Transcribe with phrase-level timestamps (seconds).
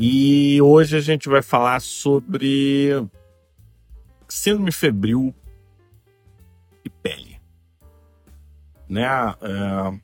[0.00, 3.04] E hoje a gente vai falar sobre
[4.28, 5.34] síndrome febril
[6.84, 7.40] e pele.
[8.88, 9.02] Né?
[9.02, 9.98] É,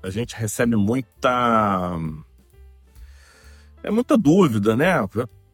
[0.00, 1.98] a gente recebe muita.
[3.82, 4.94] É muita dúvida, né?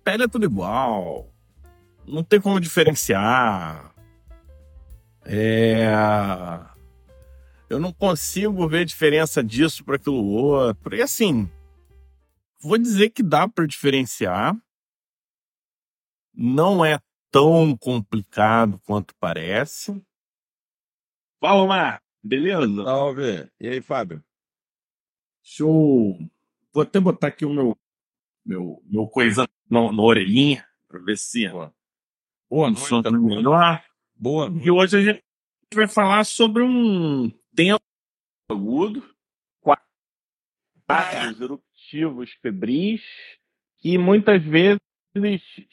[0.04, 1.27] Pele é tudo igual.
[2.07, 3.91] Não tem como diferenciar.
[5.25, 5.91] É.
[7.70, 10.95] Eu não consigo ver diferença disso para aquilo outro.
[10.95, 11.50] E assim,
[12.61, 14.57] vou dizer que dá para diferenciar.
[16.33, 20.03] Não é tão complicado quanto parece.
[21.41, 22.03] Fala, Mar.
[22.23, 22.85] Beleza?
[22.85, 23.51] Salve.
[23.61, 24.23] E aí, Fábio?
[25.43, 26.19] Show.
[26.73, 27.77] Vou até botar aqui o meu
[28.46, 31.75] meu, meu coisa na, na orelhinha para ver se Boa.
[32.48, 33.03] Boa noite.
[33.03, 33.84] tá melhor.
[34.15, 34.48] Boa.
[34.62, 35.25] E hoje a gente
[35.75, 37.83] vai falar sobre um tempo
[38.48, 39.03] agudo,
[39.61, 39.84] quadros
[41.86, 43.03] eruptivos febris,
[43.79, 44.81] que muitas vezes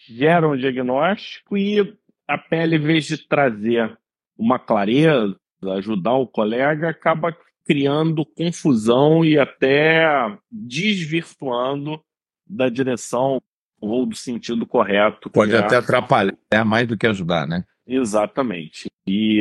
[0.08, 1.98] geram o diagnóstico e
[2.28, 3.98] a pele, em vez de trazer
[4.38, 5.36] uma clareza,
[5.76, 10.06] ajudar o colega, acaba criando confusão e até
[10.52, 12.02] desvirtuando
[12.46, 13.42] da direção
[13.80, 15.30] ou do sentido correto.
[15.30, 17.64] Pode é- até atrapalhar mais do que ajudar, né?
[17.86, 18.90] Exatamente.
[19.06, 19.40] E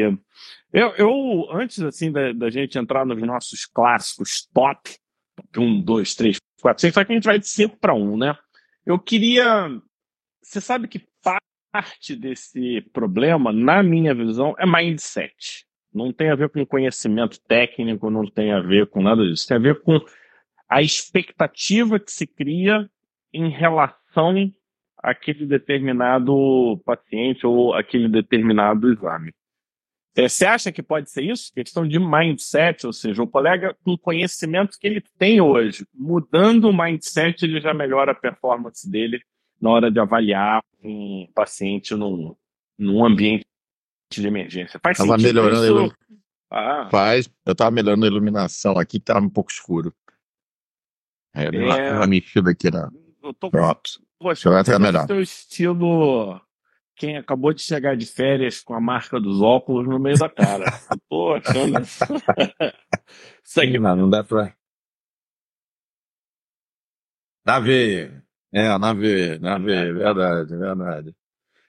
[0.73, 4.91] eu, eu antes assim da, da gente entrar nos nossos clássicos top,
[5.37, 8.17] top 1, 2, 3, 4, 5, só que a gente vai de 5 para 1,
[8.17, 8.39] né?
[8.87, 9.69] Eu queria.
[10.41, 11.07] Você sabe que
[11.73, 15.67] parte desse problema, na minha visão, é mindset.
[15.93, 19.47] Não tem a ver com conhecimento técnico, não tem a ver com nada disso.
[19.47, 20.01] Tem a ver com
[20.69, 22.89] a expectativa que se cria
[23.33, 24.53] em relação
[24.99, 29.33] àquele determinado paciente ou aquele determinado exame.
[30.15, 31.51] É, Você acha que pode ser isso?
[31.55, 36.69] Questão de mindset, ou seja, o colega com o conhecimento que ele tem hoje, mudando
[36.69, 39.23] o mindset, ele já melhora a performance dele
[39.61, 42.37] na hora de avaliar um paciente num,
[42.79, 43.47] num ambiente
[44.11, 44.79] de emergência.
[44.83, 45.75] Faz Tava sentido melhorando isso?
[45.77, 45.97] ilu-
[46.51, 47.31] Ah, Faz.
[47.47, 49.95] Eu tava melhorando a iluminação aqui, que tava um pouco escuro.
[51.35, 51.93] É, É.
[51.95, 52.91] uma mexida aqui na.
[53.23, 54.03] eu tô Pronto.
[54.19, 55.07] Poxa, esse melhor.
[55.07, 56.39] seu estilo.
[56.97, 60.65] Quem acabou de chegar de férias com a marca dos óculos no meio da cara.
[61.09, 61.81] Tô achando.
[63.43, 63.79] Isso aqui.
[63.79, 64.55] Não, não dá pra.
[67.45, 68.23] Na veia.
[68.53, 69.93] É, na veia, na veia.
[69.93, 71.17] Verdade, verdade.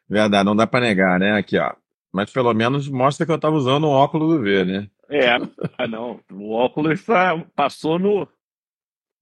[0.07, 1.31] Verdade, não dá pra negar, né?
[1.33, 1.73] Aqui, ó.
[2.11, 4.89] Mas pelo menos mostra que eu tava usando um óculos do V, né?
[5.09, 5.29] É,
[5.77, 6.19] ah, não.
[6.31, 8.27] O óculos tá- passou no.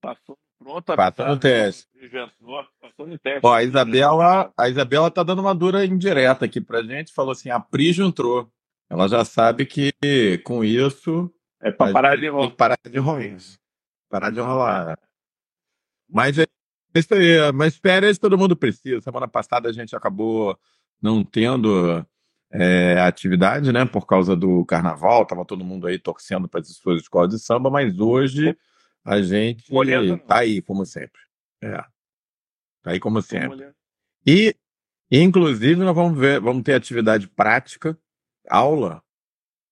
[0.02, 0.96] Passou pronto.
[0.96, 1.88] Passou no teste.
[2.82, 3.40] Passou no teste.
[3.44, 7.14] Ó, a Isabela, a Isabela tá dando uma dura indireta aqui pra gente.
[7.14, 8.50] Falou assim: a Prígio entrou.
[8.90, 9.94] Ela já sabe que
[10.44, 13.38] com isso É pra parar de que parar de enrolar.
[14.10, 15.00] Parar de enrolar.
[16.10, 16.46] Mas é
[16.94, 17.52] isso aí.
[17.54, 19.02] Mas férias todo mundo precisa.
[19.02, 20.60] Semana passada a gente acabou
[21.02, 22.06] não tendo
[22.52, 23.86] é, atividade, né?
[23.86, 25.26] Por causa do carnaval.
[25.26, 27.70] Tava todo mundo aí torcendo para as suas escolas de samba.
[27.70, 28.58] Mas hoje
[29.04, 30.18] a gente Moleza não.
[30.18, 31.20] tá aí, como sempre.
[31.62, 31.78] É.
[32.84, 33.72] Tá aí, como sempre.
[34.26, 34.56] E,
[35.12, 37.98] inclusive, nós vamos ver, vamos ter atividade prática,
[38.50, 39.02] aula,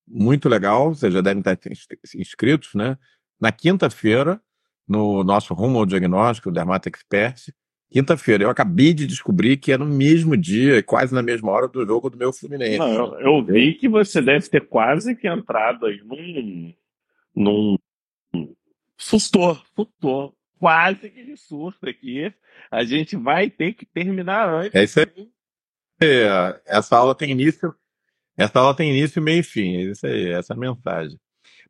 [0.07, 2.97] muito legal, vocês já devem estar ins- inscritos, né?
[3.39, 4.41] Na quinta-feira,
[4.87, 7.51] no nosso Rumo ao Diagnóstico, Dermato Expert,
[7.91, 11.85] quinta-feira, eu acabei de descobrir que é no mesmo dia, quase na mesma hora do
[11.85, 12.77] jogo do meu Fluminense.
[12.79, 16.73] Não, eu, eu vi que você deve ter quase que entrado aí num.
[17.35, 17.77] num.
[18.99, 20.35] Sustou, sustou.
[20.59, 22.33] Quase que de susto aqui.
[22.69, 24.75] A gente vai ter que terminar antes.
[24.75, 25.29] É isso aí.
[26.01, 27.73] É, Essa aula tem início,
[28.37, 29.77] essa aula tem início, meio e fim.
[29.77, 31.17] É isso aí, essa é a mensagem.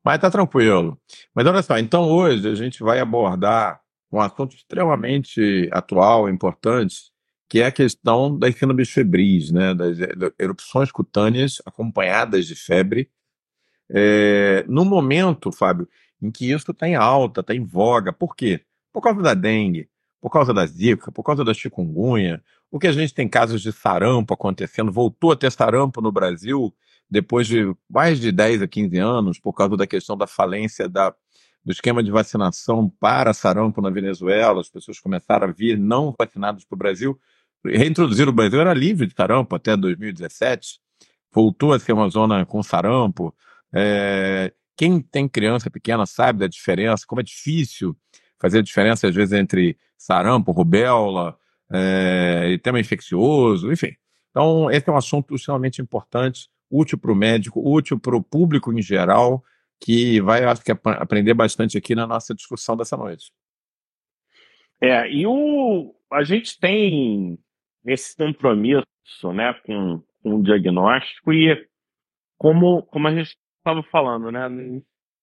[0.04, 1.00] Mas tá tranquilo.
[1.36, 3.80] Mas olha só, então hoje a gente vai abordar
[4.12, 7.12] um assunto extremamente atual, importante,
[7.48, 9.74] que é a questão das síndromes febris, né?
[9.76, 13.10] Das er- erupções cutâneas acompanhadas de febre.
[13.92, 15.88] É, no momento, Fábio,
[16.22, 18.12] em que isso está em alta, está em voga.
[18.12, 18.62] Por quê?
[18.92, 19.90] Por causa da dengue,
[20.22, 23.72] por causa da zika, por causa da chikungunya, o que a gente tem casos de
[23.72, 26.74] sarampo acontecendo, voltou a ter sarampo no Brasil
[27.10, 31.14] depois de mais de 10 a 15 anos, por causa da questão da falência da,
[31.64, 36.64] do esquema de vacinação para sarampo na Venezuela, as pessoas começaram a vir não vacinadas
[36.64, 37.20] para o Brasil,
[37.66, 40.80] reintroduzir o Brasil era livre de sarampo até 2017,
[41.32, 43.36] voltou a ser uma zona com sarampo.
[43.74, 47.94] É, quem tem criança pequena sabe da diferença, como é difícil
[48.40, 51.38] fazer a diferença, às vezes, entre sarampo, rubéola,
[51.70, 53.92] é, e tema infeccioso, enfim.
[54.30, 58.72] Então, esse é um assunto extremamente importante, útil para o médico, útil para o público
[58.72, 59.44] em geral,
[59.82, 63.34] que vai, acho que, ap- aprender bastante aqui na nossa discussão dessa noite.
[64.80, 67.38] É, e o, a gente tem
[67.86, 68.86] esse compromisso
[69.34, 71.68] né, com, com o diagnóstico e
[72.38, 74.50] como, como a gente estava falando, né,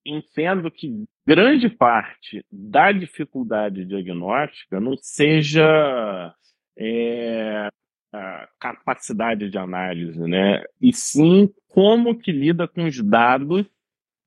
[0.04, 6.34] entendo que grande parte da dificuldade diagnóstica não seja
[6.78, 7.68] é,
[8.12, 10.62] a capacidade de análise, né?
[10.80, 13.66] E sim como que lida com os dados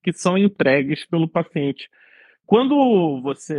[0.03, 1.89] que são entregues pelo paciente.
[2.45, 3.55] Quando você.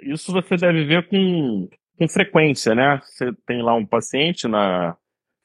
[0.00, 1.68] Isso você deve ver com,
[1.98, 3.00] com frequência, né?
[3.02, 4.96] Você tem lá um paciente, na,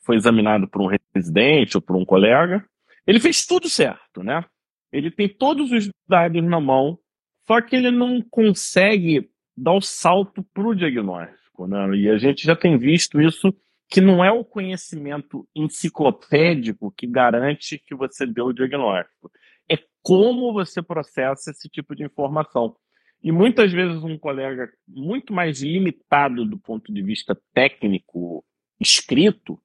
[0.06, 2.66] foi examinado por um residente ou por um colega,
[3.08, 4.44] ele fez tudo certo, né?
[4.92, 7.00] Ele tem todos os dados na mão,
[7.48, 11.96] só que ele não consegue dar o salto para o diagnóstico, né?
[11.96, 13.56] E a gente já tem visto isso
[13.90, 19.32] que não é o conhecimento enciclopédico que garante que você deu o diagnóstico.
[19.70, 22.76] É como você processa esse tipo de informação.
[23.24, 28.44] E muitas vezes um colega muito mais limitado do ponto de vista técnico
[28.80, 29.60] escrito,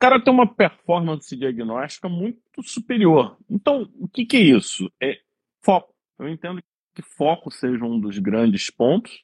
[0.00, 3.36] cara tem uma performance diagnóstica muito superior.
[3.48, 4.90] Então, o que, que é isso?
[5.00, 5.18] É
[5.62, 5.94] foco.
[6.18, 6.60] Eu entendo
[6.94, 9.22] que foco seja um dos grandes pontos,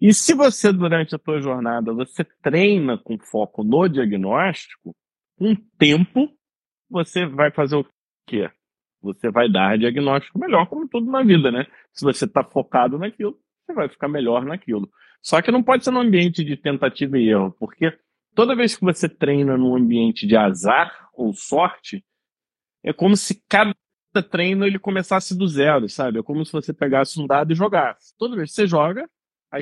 [0.00, 4.96] e se você, durante a tua jornada, você treina com foco no diagnóstico,
[5.38, 6.28] com tempo,
[6.90, 7.86] você vai fazer o
[8.26, 8.50] quê?
[9.00, 11.66] Você vai dar diagnóstico melhor, como tudo na vida, né?
[11.92, 14.90] Se você está focado naquilo, você vai ficar melhor naquilo.
[15.20, 17.96] Só que não pode ser num ambiente de tentativa e erro, porque
[18.34, 22.04] toda vez que você treina num ambiente de azar ou sorte,
[22.82, 23.74] é como se cada
[24.30, 26.18] treino ele começasse do zero, sabe?
[26.18, 28.14] É como se você pegasse um dado e jogasse.
[28.18, 29.08] Toda vez que você joga,
[29.50, 29.58] a.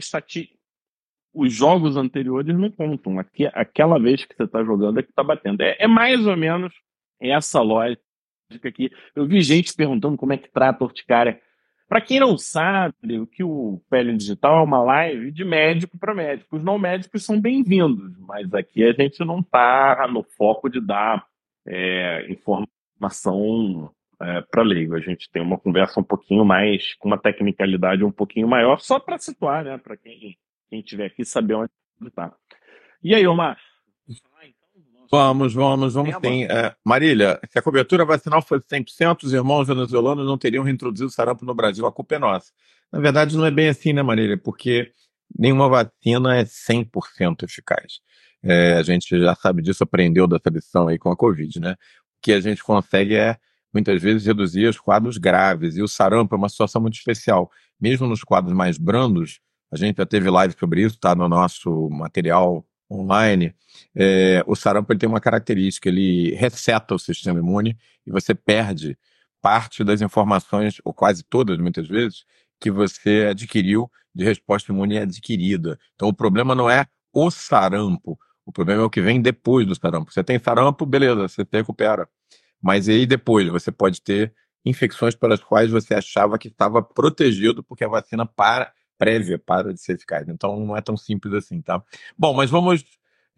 [1.32, 3.18] Os jogos anteriores não contam.
[3.18, 5.60] Aqui, aquela vez que você está jogando é que está batendo.
[5.60, 6.72] É, é, mais ou menos
[7.20, 8.02] essa lógica
[8.64, 8.90] aqui.
[9.14, 11.40] Eu vi gente perguntando como é que trata a urticária.
[11.90, 16.14] Para quem não sabe, o que o Pele Digital é uma live de médico para
[16.14, 16.54] médico.
[16.54, 21.26] Os não médicos são bem-vindos, mas aqui a gente não está no foco de dar
[21.66, 23.92] é, informação
[24.22, 24.94] é, para leigo.
[24.94, 29.00] A gente tem uma conversa um pouquinho mais, com uma tecnicalidade um pouquinho maior, só
[29.00, 29.76] para situar, né?
[29.76, 30.38] Para quem,
[30.68, 31.72] quem tiver aqui saber onde
[32.06, 32.32] está.
[33.02, 33.58] E aí, Omar?
[35.10, 36.44] Vamos, vamos, vamos sim.
[36.44, 41.12] É, Marília, se a cobertura vacinal fosse 100%, os irmãos venezuelanos não teriam reintroduzido o
[41.12, 41.84] sarampo no Brasil.
[41.84, 42.52] A culpa é nossa.
[42.92, 44.38] Na verdade, não é bem assim, né, Marília?
[44.38, 44.92] Porque
[45.36, 48.00] nenhuma vacina é 100% eficaz.
[48.40, 51.72] É, a gente já sabe disso, aprendeu dessa lição aí com a Covid, né?
[51.72, 51.76] O
[52.22, 53.36] que a gente consegue é
[53.74, 55.76] muitas vezes reduzir os quadros graves.
[55.76, 57.50] E o sarampo é uma situação muito especial.
[57.80, 59.40] Mesmo nos quadros mais brandos,
[59.72, 63.54] a gente já teve live sobre isso, está no nosso material online.
[63.94, 67.76] É, o sarampo tem uma característica, ele reseta o sistema imune
[68.06, 68.98] e você perde
[69.40, 72.24] parte das informações, ou quase todas, muitas vezes,
[72.60, 75.78] que você adquiriu de resposta imune adquirida.
[75.94, 79.74] Então o problema não é o sarampo, o problema é o que vem depois do
[79.74, 80.12] sarampo.
[80.12, 82.08] Você tem sarampo, beleza, você recupera.
[82.60, 84.34] Mas aí depois você pode ter
[84.64, 89.80] infecções pelas quais você achava que estava protegido porque a vacina para, prévia para de
[89.80, 90.28] ser eficaz.
[90.28, 91.82] Então não é tão simples assim, tá?
[92.18, 92.84] Bom, mas vamos.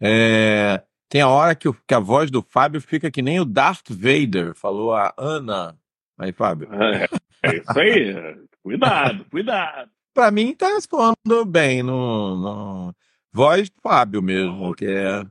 [0.01, 3.45] É, tem a hora que, o, que, a voz do Fábio fica que nem o
[3.45, 5.77] Darth Vader, falou a Ana.
[6.17, 6.67] Aí, Fábio.
[6.73, 7.07] É,
[7.43, 8.35] é isso aí.
[8.61, 9.89] cuidado, cuidado.
[10.13, 12.95] Para mim tá respondendo bem no, no
[13.31, 15.25] voz do Fábio mesmo, que é.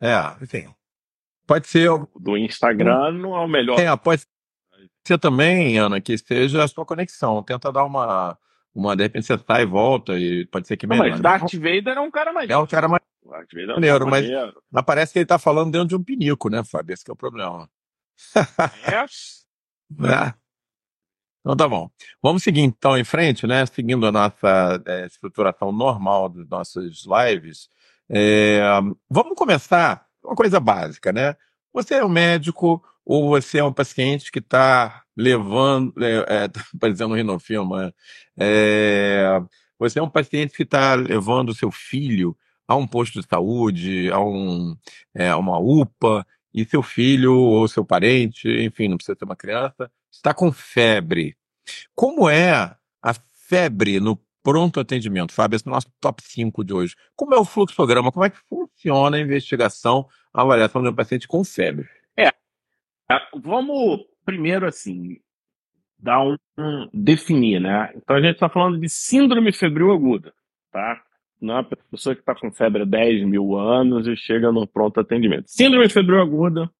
[0.00, 0.72] É, enfim.
[1.44, 1.90] Pode ser.
[2.18, 3.80] Do Instagram não é o melhor.
[3.80, 4.22] É, pode
[5.04, 7.42] ser também, Ana, que seja a sua conexão.
[7.42, 8.38] Tenta dar uma.
[8.74, 11.10] Uma de repente você sai e volta e pode ser que melhor.
[11.10, 12.48] Mas Darth Vader é um cara mais.
[12.48, 13.02] É um cara mais.
[13.24, 14.26] Darth Vader é um maneiro, mas,
[14.70, 16.94] mas parece que ele tá falando dentro de um pinico, né, Fábio?
[16.94, 17.68] Esse é o problema.
[18.86, 19.04] É.
[20.08, 20.34] é.
[21.40, 21.90] Então tá bom.
[22.22, 23.66] Vamos seguir então em frente, né?
[23.66, 27.68] Seguindo a nossa é, estruturação normal dos nossos lives.
[28.08, 28.60] É,
[29.10, 31.36] vamos começar uma coisa básica, né?
[31.72, 36.60] Você é um médico ou você é um paciente que está levando, é, é, tá
[36.78, 37.94] parecendo um rinofilma,
[38.38, 39.40] é,
[39.78, 44.10] você é um paciente que está levando o seu filho a um posto de saúde,
[44.10, 44.76] a um,
[45.14, 49.90] é, uma UPA, e seu filho ou seu parente, enfim, não precisa ser uma criança,
[50.10, 51.36] está com febre.
[51.94, 52.52] Como é
[53.02, 53.14] a
[53.48, 55.32] febre no pronto atendimento.
[55.32, 56.94] Fábio, esse é o nosso top 5 de hoje.
[57.14, 58.10] Como é o fluxograma?
[58.10, 61.88] Como é que funciona a investigação, a avaliação de um paciente com febre?
[62.18, 62.30] É
[63.42, 65.18] vamos primeiro assim
[65.98, 67.92] dar um, um definir, né?
[67.94, 70.32] Então a gente está falando de síndrome febril aguda,
[70.72, 71.00] tá?
[71.40, 74.66] Não é uma pessoa que está com febre há 10 mil anos e chega no
[74.66, 75.48] pronto atendimento.
[75.48, 76.70] Síndrome febril aguda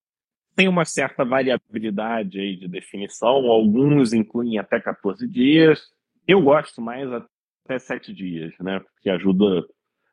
[0.54, 5.80] tem uma certa variabilidade aí de definição, alguns incluem até 14 dias.
[6.26, 8.80] Eu gosto mais até sete dias, né?
[9.00, 9.64] Que ajuda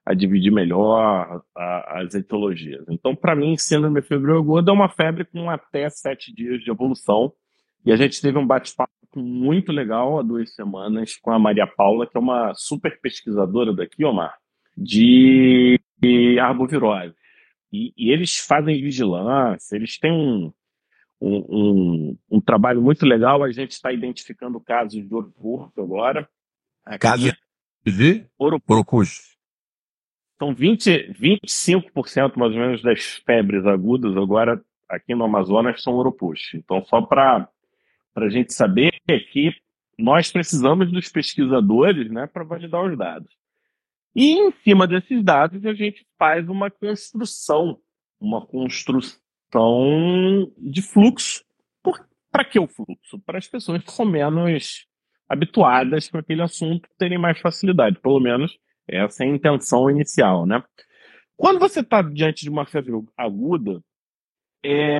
[0.09, 2.83] a dividir melhor a, as etiologias.
[2.89, 7.31] Então, para mim, síndrome febril aguda é uma febre com até sete dias de evolução.
[7.85, 12.07] E a gente teve um bate-papo muito legal há duas semanas com a Maria Paula,
[12.07, 14.35] que é uma super pesquisadora daqui, Omar,
[14.75, 15.79] de
[16.41, 17.13] arbovirose.
[17.71, 20.51] E, e eles fazem vigilância, eles têm um,
[21.21, 23.43] um, um, um trabalho muito legal.
[23.43, 26.27] A gente está identificando casos de ouro agora.
[26.99, 27.31] Casos
[27.85, 28.59] de ouro
[30.39, 36.55] São 20, 25% mais ou menos das febres agudas agora aqui no Amazonas são oropush.
[36.55, 37.49] Então, só para
[38.15, 39.53] a gente saber que
[39.97, 43.31] nós precisamos dos pesquisadores né, para validar os dados.
[44.15, 47.77] E em cima desses dados a gente faz uma construção,
[48.19, 48.91] uma construção
[50.57, 51.43] de fluxo.
[52.31, 53.19] Para que o fluxo?
[53.25, 54.85] Para as pessoas que são menos
[55.27, 58.57] habituadas com aquele assunto terem mais facilidade, pelo menos
[58.91, 60.63] essa é a intenção inicial, né?
[61.37, 63.81] Quando você está diante de uma febre aguda,
[64.63, 64.99] é,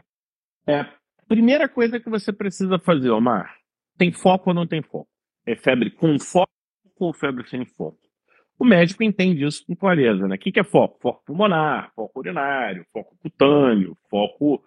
[0.66, 3.54] é, a primeira coisa que você precisa fazer, Omar,
[3.98, 5.10] tem foco ou não tem foco?
[5.46, 6.50] É febre com foco
[6.98, 8.00] ou febre sem foco?
[8.58, 10.36] O médico entende isso com clareza, né?
[10.36, 11.00] O que, que é foco?
[11.02, 14.64] Foco pulmonar, foco urinário, foco cutâneo, foco.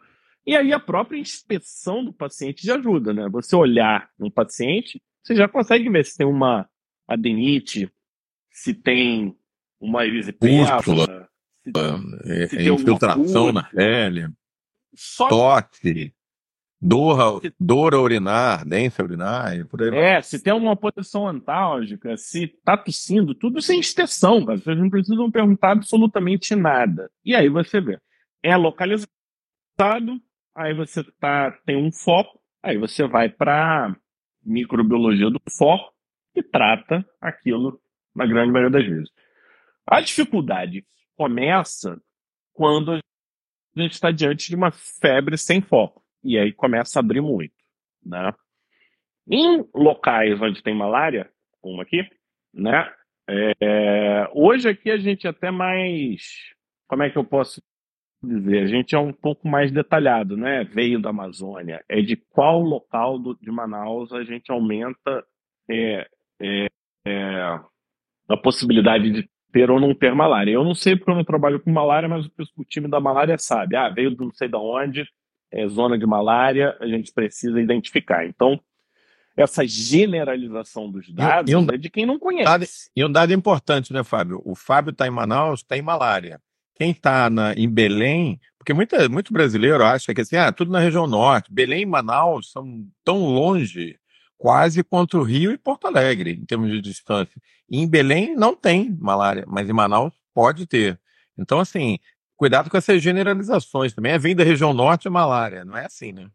[0.46, 3.28] E aí a própria inspeção do paciente já ajuda, né?
[3.30, 6.68] Você olhar um paciente, você já consegue ver se tem uma
[7.06, 7.90] adenite,
[8.52, 9.36] se tem
[9.80, 10.90] uma erisipela, se,
[12.24, 14.28] é, se é, infiltração na pele,
[14.94, 15.28] Só...
[15.28, 16.12] toque,
[16.80, 20.22] dor, dor a urinar, ardência urinar, por aí É, vai.
[20.22, 24.58] se tem uma posição antálgica, se tá tossindo, tudo sem extensão, cara.
[24.58, 27.10] Vocês não precisam perguntar absolutamente nada.
[27.24, 27.98] E aí você vê.
[28.42, 29.08] É localizado,
[30.54, 33.96] aí você tá, tem um foco, aí você vai para
[34.44, 35.92] microbiologia do foco
[36.34, 37.80] e trata aquilo
[38.14, 39.10] na grande maioria das vezes.
[39.86, 40.84] A dificuldade
[41.16, 42.00] começa
[42.52, 43.00] quando a
[43.80, 46.02] gente está diante de uma febre sem foco.
[46.22, 47.54] E aí começa a abrir muito.
[48.04, 48.32] Né?
[49.28, 52.08] Em locais onde tem malária, como aqui,
[52.52, 52.92] né?
[53.28, 56.52] É, hoje aqui a gente é até mais.
[56.88, 57.62] Como é que eu posso
[58.22, 58.64] dizer?
[58.64, 60.64] A gente é um pouco mais detalhado, né?
[60.64, 61.84] Veio da Amazônia.
[61.88, 65.24] É de qual local do, de Manaus a gente aumenta
[65.70, 66.08] é,
[66.40, 66.66] é,
[67.06, 67.60] é
[68.32, 70.52] a possibilidade de ter ou não ter malária.
[70.52, 73.76] Eu não sei porque eu não trabalho com malária, mas o time da malária sabe.
[73.76, 75.06] Ah, veio de não sei de onde,
[75.52, 78.26] é zona de malária, a gente precisa identificar.
[78.26, 78.58] Então,
[79.36, 82.44] essa generalização dos dados e, e um, é de quem não conhece.
[82.44, 84.40] Dado, e um dado importante, né, Fábio?
[84.44, 86.40] O Fábio está em Manaus, está em malária.
[86.74, 91.06] Quem está em Belém, porque muita, muito brasileiro acha que assim, ah, tudo na região
[91.06, 93.98] norte, Belém e Manaus são tão longe
[94.42, 97.40] quase contra o Rio e Porto Alegre, em termos de distância.
[97.70, 100.98] E em Belém não tem malária, mas em Manaus pode ter.
[101.38, 101.96] Então, assim,
[102.36, 104.10] cuidado com essas generalizações também.
[104.10, 106.28] É vem da região norte é malária, não é assim, né?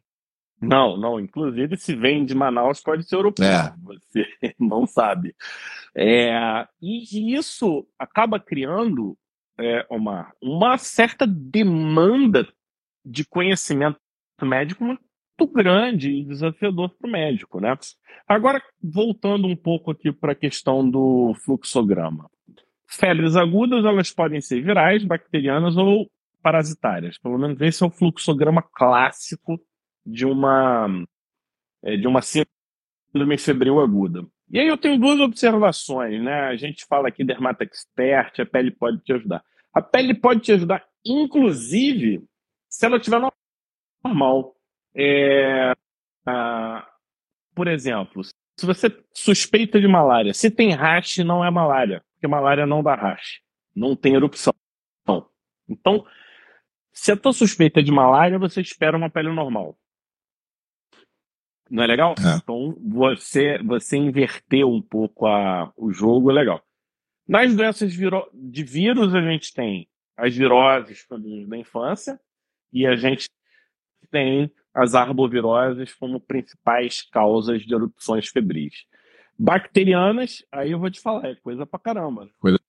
[0.61, 1.19] Não, não.
[1.19, 3.45] Inclusive, se vem de Manaus, pode ser europeu.
[3.45, 3.73] É.
[3.83, 5.35] Você não sabe.
[5.93, 9.17] É, e isso acaba criando,
[9.59, 12.47] é, uma, uma certa demanda
[13.03, 13.99] de conhecimento
[14.41, 14.97] médico
[15.39, 17.77] muito grande e desafiador para o médico, né?
[18.27, 22.29] Agora, voltando um pouco aqui para a questão do fluxograma.
[22.88, 26.10] Febres agudas, elas podem ser virais, bacterianas ou
[26.41, 27.17] parasitárias.
[27.17, 29.60] Pelo menos esse é o fluxograma clássico
[30.06, 30.88] de uma
[31.84, 34.25] é, de uma síndrome febril aguda.
[34.50, 36.48] E aí eu tenho duas observações, né?
[36.48, 39.44] A gente fala aqui dermata expert, a pele pode te ajudar.
[39.74, 42.24] A pele pode te ajudar, inclusive,
[42.70, 43.22] se ela estiver
[44.03, 44.56] normal.
[44.97, 45.73] É,
[46.25, 46.87] ah,
[47.53, 52.65] por exemplo, se você suspeita de malária, se tem rash, não é malária, porque malária
[52.65, 53.41] não dá rash,
[53.75, 54.53] não tem erupção.
[55.69, 56.05] Então,
[56.91, 59.77] se a tua suspeita é de malária, você espera uma pele normal.
[61.69, 62.15] Não é legal?
[62.17, 62.37] É.
[62.37, 66.63] Então, você, você inverter um pouco a, o jogo é legal.
[67.27, 71.05] Nas doenças de vírus, a gente tem as viroses
[71.47, 72.19] da infância
[72.71, 73.29] e a gente
[74.09, 78.86] tem as arboviroses como principais causas de erupções febris.
[79.38, 82.29] Bacterianas, aí eu vou te falar, é coisa pra caramba.
[82.39, 82.60] Coisa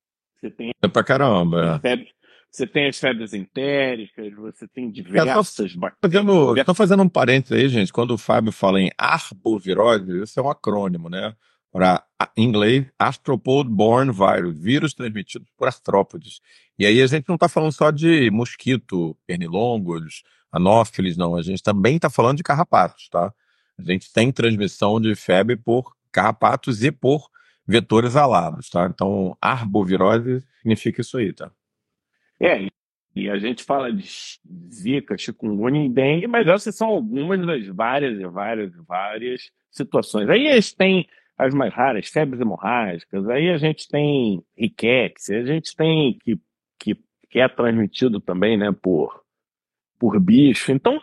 [0.40, 1.80] você tem pra caramba.
[1.82, 2.06] É.
[2.50, 6.24] você tem as febres entéricas, você tem diversas bactérias.
[6.56, 7.92] Estou fazendo um parênteses aí, gente.
[7.92, 11.34] Quando o Fábio fala em arbovirose, isso é um acrônimo, né?
[11.70, 12.02] Para,
[12.36, 16.40] em inglês, Arthropod-Borne Virus, vírus transmitido por artrópodes.
[16.78, 21.36] E aí a gente não está falando só de mosquito, pernilongos, anófilis, não.
[21.36, 23.32] A gente também está falando de carrapatos, tá?
[23.78, 27.28] A gente tem transmissão de febre por carrapatos e por
[27.66, 28.86] vetores alados, tá?
[28.86, 31.50] Então, arbovirose significa isso aí, tá?
[32.40, 32.68] É,
[33.14, 34.08] e a gente fala de
[34.72, 40.28] zika, chikungunya e dengue, mas essas são algumas das várias e várias e várias situações.
[40.28, 45.74] Aí eles têm as mais raras, febres hemorrágicas, aí a gente tem riquetes, a gente
[45.76, 46.40] tem que,
[46.78, 46.96] que,
[47.28, 49.22] que é transmitido também, né, por,
[49.98, 50.72] por bicho.
[50.72, 51.00] Então,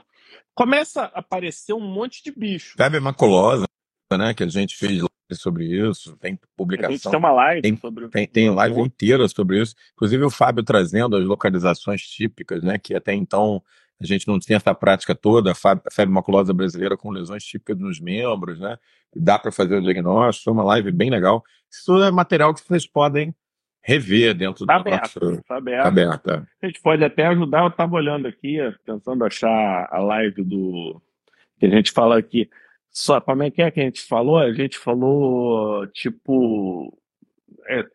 [0.53, 2.75] começa a aparecer um monte de bicho.
[2.77, 3.65] Febre maculosa,
[4.11, 6.89] né, que a gente fez sobre isso, tem publicação.
[6.89, 9.75] A gente tem uma live tem, sobre tem, tem live inteira sobre isso.
[9.93, 13.61] Inclusive o Fábio trazendo as localizações típicas, né, que até então
[13.99, 17.99] a gente não tinha essa prática toda, a febre maculosa brasileira com lesões típicas nos
[17.99, 18.77] membros, né?
[19.15, 21.41] Dá para fazer o diagnóstico, foi uma live bem legal.
[21.71, 23.33] Isso é material que vocês podem
[23.85, 25.43] rever dentro tá do aberto, nosso...
[25.43, 25.83] Tá aberto.
[25.83, 26.31] Tá aberto.
[26.31, 26.43] É.
[26.63, 30.99] A gente pode até ajudar, eu estava olhando aqui, tentando achar a live do
[31.59, 32.49] que a gente fala aqui.
[32.89, 34.39] Só como é que é que a gente falou?
[34.39, 36.97] A gente falou tipo
[37.69, 37.85] é,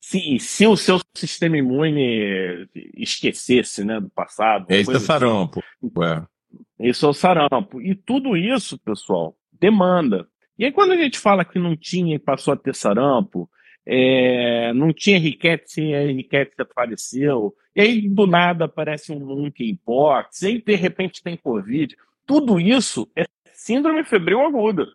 [0.00, 4.66] se, se o seu sistema imune esquecesse né, do passado.
[4.68, 5.06] Esse é assim.
[5.06, 5.62] sarampo.
[5.96, 6.26] Ué.
[6.78, 7.80] Isso é o sarampo.
[7.80, 10.28] E tudo isso, pessoal, demanda.
[10.58, 13.48] E aí, quando a gente fala que não tinha e passou a ter sarampo,
[13.86, 20.46] é, não tinha riquete, a riquete apareceu, e aí do nada aparece um monkeypox, e
[20.46, 21.96] aí de repente tem Covid.
[22.26, 24.86] Tudo isso é síndrome febril aguda.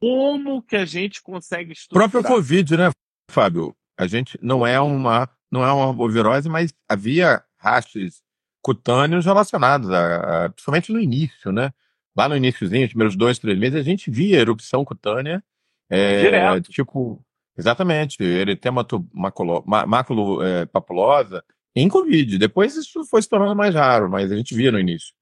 [0.00, 2.10] Como que a gente consegue estruturar?
[2.10, 2.90] Próprio Covid, né?
[3.30, 8.22] Fábio, a gente não é uma não é uma arbovirose, mas havia rastros
[8.62, 11.72] cutâneos relacionados, a, a, principalmente no início, né?
[12.16, 15.42] Lá no iníciozinho, os primeiros dois, três meses, a gente via erupção cutânea.
[15.90, 16.70] É, Direto.
[16.70, 17.24] Tipo,
[17.56, 21.42] exatamente, eritema maculo, máculo é, papulosa
[21.74, 22.38] em Covid.
[22.38, 25.14] Depois isso foi se tornando mais raro, mas a gente via no início.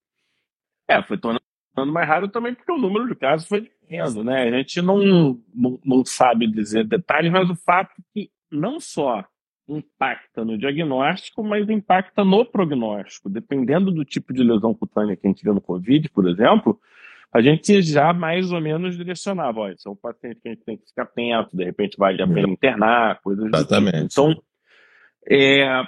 [0.89, 1.43] É, foi tornando
[1.93, 4.45] mais raro também porque o número de casos foi diminuindo, né?
[4.45, 9.25] A gente não, não, não sabe dizer detalhes, mas o fato é que não só
[9.69, 13.29] impacta no diagnóstico, mas impacta no prognóstico.
[13.29, 16.81] Dependendo do tipo de lesão cutânea que a gente vê no Covid, por exemplo,
[17.37, 19.61] a gente já mais ou menos direcionava.
[19.61, 22.23] Olha, esse é um paciente que a gente tem que ficar atento, de repente vale
[22.23, 24.09] a pena internar, coisas Exatamente.
[24.09, 24.31] Tipo.
[24.31, 24.43] Então,
[25.29, 25.83] é...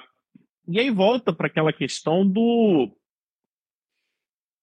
[0.66, 2.92] e aí volta para aquela questão do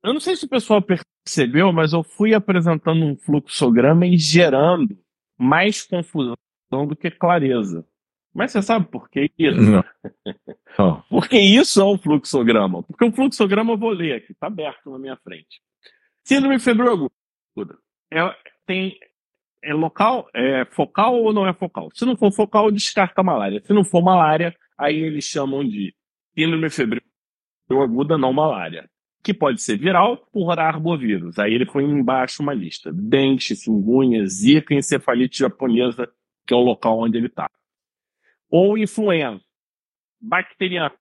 [0.06, 4.96] eu não sei se o pessoal percebeu, mas eu fui apresentando um fluxograma e gerando
[5.36, 6.36] mais confusão
[6.88, 7.84] do que clareza.
[8.32, 9.60] Mas você sabe por que isso?
[10.78, 11.02] Não.
[11.10, 12.84] Porque isso é um fluxograma.
[12.84, 15.60] Porque o um fluxograma eu vou ler aqui, está aberto na minha frente.
[16.26, 17.78] Síndrome aguda.
[18.12, 18.20] É,
[18.66, 18.98] tem,
[19.64, 21.90] é local, é focal ou não é focal?
[21.94, 23.62] Se não for focal, descarta a malária.
[23.64, 25.96] Se não for malária, aí eles chamam de
[26.38, 27.02] síndrome febril
[27.70, 28.90] aguda não malária
[29.24, 31.40] que pode ser viral por arbovírus.
[31.40, 36.08] Aí ele foi embaixo uma lista: dengue, chikungunya, zika encefalite japonesa,
[36.46, 37.50] que é o local onde ele está.
[38.50, 39.44] Ou influenza,
[40.22, 40.92] bacteriana.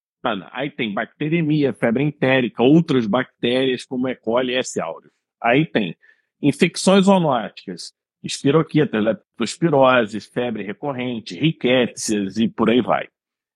[0.52, 4.16] Aí tem bacteremia, febre entérica, outras bactérias como E.
[4.16, 4.80] coli e S.
[4.80, 5.12] aureus.
[5.44, 5.94] Aí tem
[6.40, 13.08] infecções zoonóticas, espiroquetas, leptospirose, febre recorrente, riquétias e por aí vai.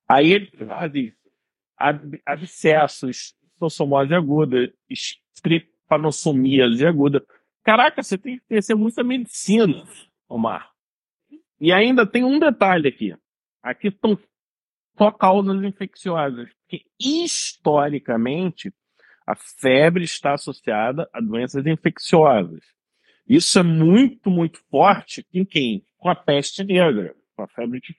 [0.06, 0.92] Aí ele faz
[2.26, 7.24] abscessos, tossomose aguda, estrepanossomíase aguda.
[7.62, 9.84] Caraca, você tem que conhecer muita medicina,
[10.28, 10.70] Omar.
[11.60, 13.14] E ainda tem um detalhe aqui.
[13.62, 14.18] Aqui estão
[14.96, 16.48] só causas infecciosas.
[16.68, 18.72] Que historicamente
[19.28, 22.62] a febre está associada a doenças infecciosas.
[23.28, 25.84] Isso é muito, muito forte em quem?
[25.98, 27.94] Com a peste negra, com a febre de,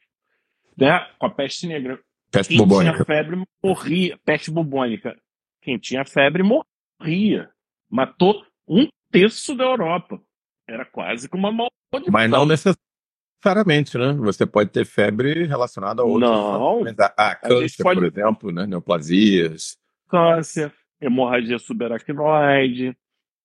[0.76, 1.08] né?
[1.20, 2.00] Com a peste negra.
[2.32, 2.94] Peste quem bubônica.
[2.94, 5.16] tinha febre morria, peste bubônica.
[5.62, 7.52] Quem tinha febre morria.
[7.88, 10.20] Matou um terço da Europa.
[10.68, 12.12] Era quase como uma maldição.
[12.12, 14.14] Mas não necessariamente, né?
[14.14, 16.28] Você pode ter febre relacionada a outros.
[16.28, 16.84] Não.
[17.16, 18.00] A, a câncer, pode...
[18.00, 18.66] por exemplo, né?
[18.66, 19.78] Neoplasias.
[20.08, 22.96] Câncer, hemorragia subaracnoide,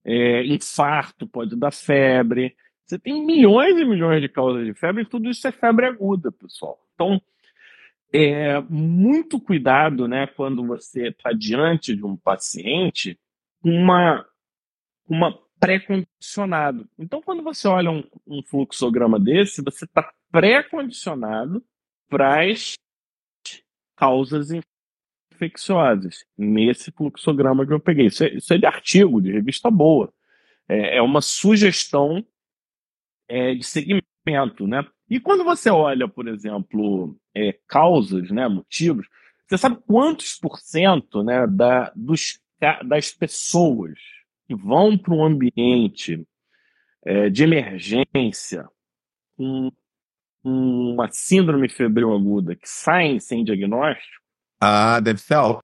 [0.04, 2.54] é, infarto pode dar febre.
[2.84, 6.30] Você tem milhões e milhões de causas de febre e tudo isso é febre aguda,
[6.30, 6.78] pessoal.
[6.94, 7.20] Então,
[8.12, 13.18] é, muito cuidado né, quando você está diante de um paciente
[13.62, 14.24] uma,
[15.08, 16.88] uma pré-condicionado.
[16.98, 21.64] Então, quando você olha um, um fluxograma desse, você está pré-condicionado
[22.08, 22.74] para as
[23.96, 24.50] causas
[25.34, 28.06] infecciosas, nesse fluxograma que eu peguei.
[28.06, 30.12] Isso é, isso é de artigo, de revista boa.
[30.68, 32.24] É, é uma sugestão
[33.28, 34.86] é, de segmento, né?
[35.08, 39.06] E quando você olha, por exemplo, é, causas, né, motivos,
[39.46, 42.40] você sabe quantos por cento né, da, dos,
[42.86, 43.98] das pessoas
[44.46, 46.26] que vão para um ambiente
[47.04, 48.66] é, de emergência
[49.36, 49.70] com
[50.42, 54.23] uma síndrome febril aguda que saem sem diagnóstico.
[54.66, 55.62] Ah, deve ser alto.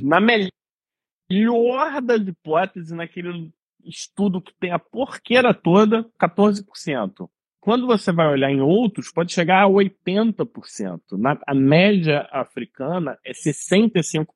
[0.00, 3.52] Na melhor das hipóteses, naquele
[3.84, 7.28] estudo que tem a porqueira toda, 14%.
[7.60, 11.00] Quando você vai olhar em outros, pode chegar a 80%.
[11.18, 14.26] Na, a média africana é 65%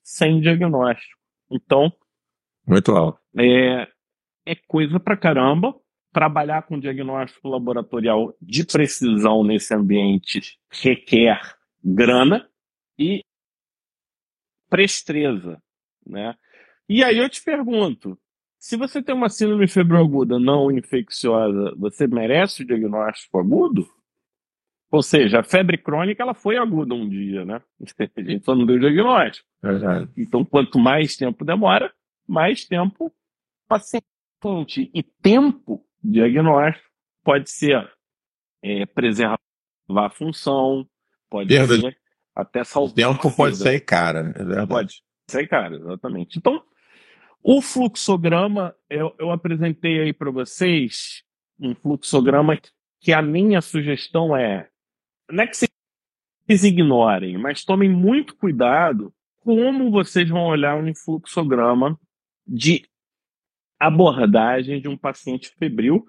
[0.00, 1.18] sem diagnóstico.
[1.50, 1.92] Então.
[2.64, 3.18] Muito alto.
[3.36, 3.88] É,
[4.46, 5.74] é coisa pra caramba.
[6.12, 11.40] Trabalhar com diagnóstico laboratorial de precisão nesse ambiente requer
[11.82, 12.48] grana
[12.98, 13.24] e
[14.68, 15.60] prestreza,
[16.06, 16.34] né?
[16.88, 18.18] E aí eu te pergunto,
[18.58, 23.86] se você tem uma síndrome febril aguda não infecciosa, você merece o diagnóstico agudo?
[24.90, 27.60] Ou seja, a febre crônica ela foi aguda um dia, né?
[28.16, 29.46] A gente só não deu diagnóstico.
[29.62, 30.10] Verdade.
[30.16, 31.92] Então, quanto mais tempo demora,
[32.26, 33.12] mais tempo
[33.68, 34.04] paciente.
[34.94, 36.88] E tempo diagnóstico
[37.22, 37.90] pode ser
[38.62, 39.38] é, preservar
[39.88, 40.86] a função,
[41.28, 42.03] pode Perda ser
[42.34, 42.92] até salvar.
[42.92, 44.68] O tempo pode sair cara, é verdade.
[44.68, 46.38] Pode sair cara, exatamente.
[46.38, 46.62] Então,
[47.42, 51.22] o fluxograma, eu, eu apresentei aí para vocês
[51.60, 52.58] um fluxograma
[53.00, 54.68] que a minha sugestão é,
[55.30, 61.98] não é que vocês ignorem, mas tomem muito cuidado como vocês vão olhar um fluxograma
[62.46, 62.86] de
[63.78, 66.06] abordagem de um paciente febril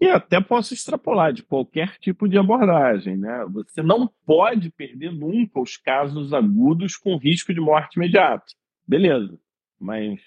[0.00, 3.46] e até posso extrapolar de qualquer tipo de abordagem, né?
[3.50, 8.44] Você não pode perder nunca os casos agudos com risco de morte imediata.
[8.86, 9.38] Beleza,
[9.80, 10.20] mas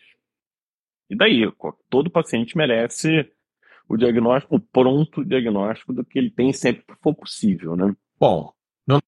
[1.09, 1.51] e daí?
[1.89, 3.29] Todo paciente merece
[3.87, 7.95] o diagnóstico, o pronto diagnóstico do que ele tem sempre que for possível, né?
[8.19, 8.53] Bom,
[8.85, 8.99] no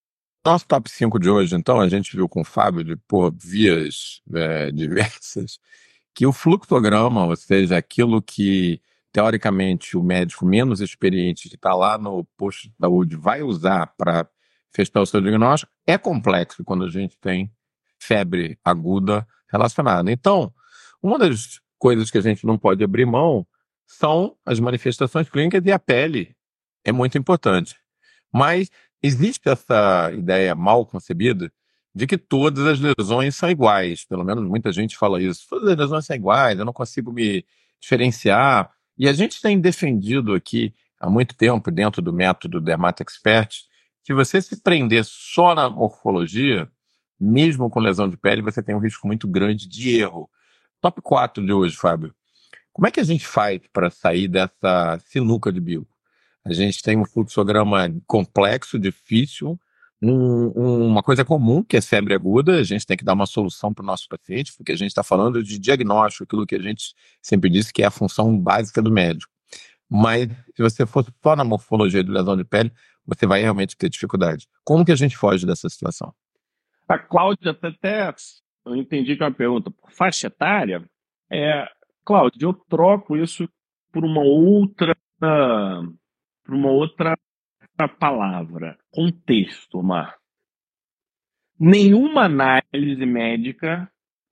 [0.43, 4.21] nosso top 5 de hoje, então, a gente viu com o Fábio, de, por vias
[4.33, 5.59] é, diversas,
[6.15, 11.97] que o fluxograma, ou seja, aquilo que, teoricamente, o médico menos experiente que está lá
[11.97, 14.27] no posto de saúde vai usar para
[14.73, 17.51] fechar o seu diagnóstico, é complexo quando a gente tem
[17.99, 20.11] febre aguda relacionada.
[20.11, 20.53] Então,
[21.03, 23.45] uma das coisas que a gente não pode abrir mão
[23.85, 26.35] são as manifestações clínicas e a pele
[26.83, 27.75] é muito importante.
[28.33, 28.69] Mas
[29.03, 31.51] existe essa ideia mal concebida
[31.93, 34.05] de que todas as lesões são iguais.
[34.05, 35.45] Pelo menos muita gente fala isso.
[35.49, 37.45] Todas as lesões são iguais, eu não consigo me
[37.79, 38.71] diferenciar.
[39.01, 43.63] E a gente tem defendido aqui há muito tempo, dentro do método Dermat Expert,
[44.03, 46.69] que você se prender só na morfologia,
[47.19, 50.29] mesmo com lesão de pele, você tem um risco muito grande de erro.
[50.79, 52.13] Top 4 de hoje, Fábio.
[52.71, 55.87] Como é que a gente faz para sair dessa sinuca de bico?
[56.45, 59.59] A gente tem um fluxograma complexo, difícil,
[60.01, 63.73] um, uma coisa comum, que é febre aguda, a gente tem que dar uma solução
[63.73, 66.95] para o nosso paciente, porque a gente está falando de diagnóstico, aquilo que a gente
[67.21, 69.31] sempre disse que é a função básica do médico.
[69.87, 72.71] Mas se você for só na morfologia de lesão de pele,
[73.05, 74.47] você vai realmente ter dificuldade.
[74.63, 76.13] Como que a gente foge dessa situação?
[76.87, 78.13] A Cláudia até
[78.65, 80.83] eu entendi que é uma pergunta por faixa etária.
[81.29, 81.67] É,
[82.05, 83.47] Cláudio, eu troco isso
[83.91, 87.17] por uma outra, por uma outra
[87.87, 90.17] palavra, contexto, Mar.
[91.59, 93.91] Nenhuma análise médica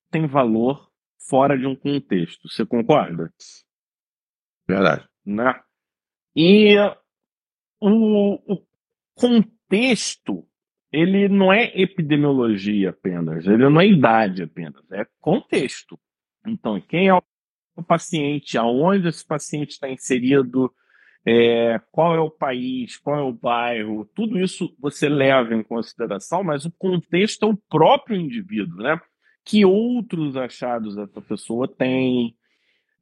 [0.09, 2.49] tem valor fora de um contexto.
[2.49, 3.31] Você concorda?
[4.67, 5.07] Verdade.
[5.25, 5.61] Né?
[6.35, 6.75] E
[7.79, 8.65] o, o
[9.13, 10.49] contexto
[10.91, 15.99] ele não é epidemiologia apenas, ele não é idade apenas, é contexto.
[16.45, 20.73] Então, quem é o paciente, aonde esse paciente está inserido,
[21.31, 26.43] é, qual é o país, qual é o bairro, tudo isso você leva em consideração,
[26.43, 28.99] mas o contexto é o próprio indivíduo, né?
[29.45, 32.35] Que outros achados essa pessoa tem,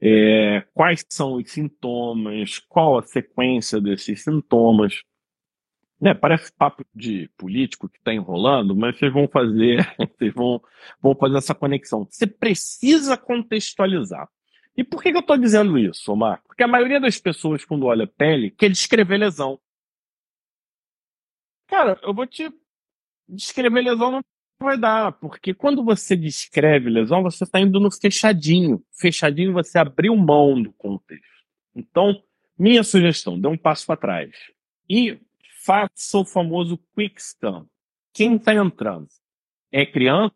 [0.01, 5.03] é, quais são os sintomas, qual a sequência desses sintomas.
[5.99, 10.61] Né, parece papo de político que está enrolando, mas vocês vão fazer, vocês vão,
[11.01, 12.05] vão fazer essa conexão.
[12.09, 14.27] Você precisa contextualizar.
[14.77, 16.41] E por que, que eu estou dizendo isso, Omar?
[16.43, 19.59] Porque a maioria das pessoas, quando olha pele, quer descrever lesão.
[21.67, 22.47] Cara, eu vou te
[23.27, 24.21] descrever lesão não
[24.61, 28.83] vai dar, porque quando você descreve lesão, você está indo no fechadinho.
[28.91, 31.25] Fechadinho, você abriu mão do contexto.
[31.75, 32.23] Então,
[32.57, 34.31] minha sugestão, dê um passo para trás.
[34.89, 35.19] E
[35.63, 37.67] faça o famoso quick scan.
[38.13, 39.07] Quem está entrando
[39.71, 40.33] é criança,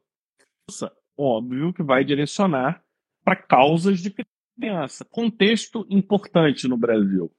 [1.17, 2.83] óbvio que vai direcionar
[3.31, 4.13] para causas de
[4.59, 5.05] criança.
[5.05, 7.31] Contexto importante no Brasil.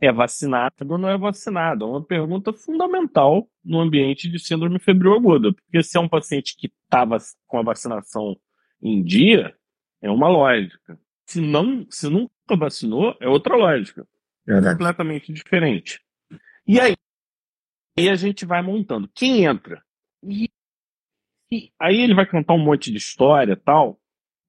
[0.00, 1.84] É vacinado ou não é vacinado?
[1.84, 5.52] É uma pergunta fundamental no ambiente de síndrome febril aguda.
[5.52, 8.38] Porque se é um paciente que estava com a vacinação
[8.82, 9.56] em dia,
[10.02, 10.98] é uma lógica.
[11.26, 14.06] Se, não, se nunca vacinou, é outra lógica.
[14.46, 16.02] É completamente diferente.
[16.66, 16.94] E aí,
[17.96, 19.08] aí a gente vai montando.
[19.14, 19.82] Quem entra?
[20.22, 20.50] E,
[21.50, 23.98] e aí ele vai contar um monte de história tal.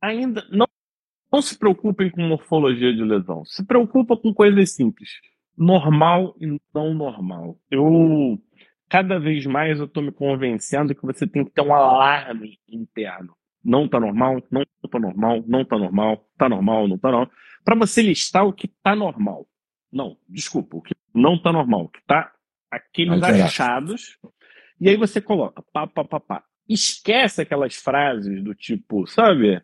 [0.05, 0.67] Ainda não,
[1.33, 3.43] não se preocupem com morfologia de lesão.
[3.45, 5.09] Se preocupa com coisas simples.
[5.57, 7.57] Normal e não normal.
[7.71, 8.39] Eu
[8.87, 13.35] cada vez mais eu estou me convencendo que você tem que ter um alarme interno.
[13.63, 17.31] Não está normal, não está normal, não está normal, está normal, não está normal.
[17.63, 19.47] Para você listar o que está normal.
[19.91, 22.31] Não, desculpa, o que não está normal, o que está
[22.69, 24.19] aqueles achados.
[24.79, 26.43] E aí você coloca pá, pá, pá, pá.
[26.69, 29.63] Esquece aquelas frases do tipo, sabe?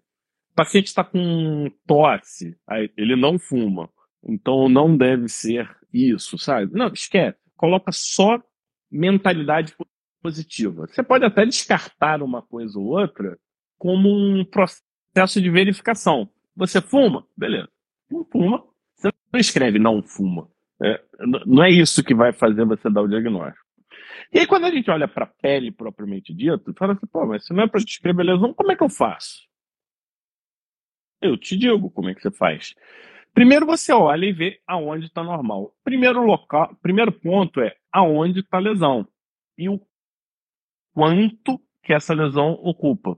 [0.52, 2.58] O paciente está com tosse,
[2.98, 3.90] ele não fuma,
[4.24, 6.74] então não deve ser isso, sabe?
[6.74, 7.38] Não, esquece.
[7.56, 8.42] Coloca só
[8.92, 9.74] mentalidade
[10.22, 10.88] positiva.
[10.88, 13.38] Você pode até descartar uma coisa ou outra
[13.78, 16.30] como um processo de verificação.
[16.56, 17.26] Você fuma?
[17.36, 17.70] Beleza.
[18.10, 18.64] Não fuma.
[18.96, 20.48] Você não escreve não fuma.
[20.84, 21.02] É,
[21.46, 23.66] não é isso que vai fazer você dar o diagnóstico.
[24.34, 27.46] E aí, quando a gente olha para a pele propriamente dito, fala assim, pô, mas
[27.46, 29.42] se não é para descrever lesão, como é que eu faço?
[31.22, 32.74] Eu te digo como é que você faz.
[33.34, 35.74] Primeiro você olha e vê aonde está normal.
[35.84, 39.08] Primeiro local, primeiro ponto é aonde está a lesão
[39.58, 39.80] e o
[40.94, 43.18] quanto que essa lesão ocupa.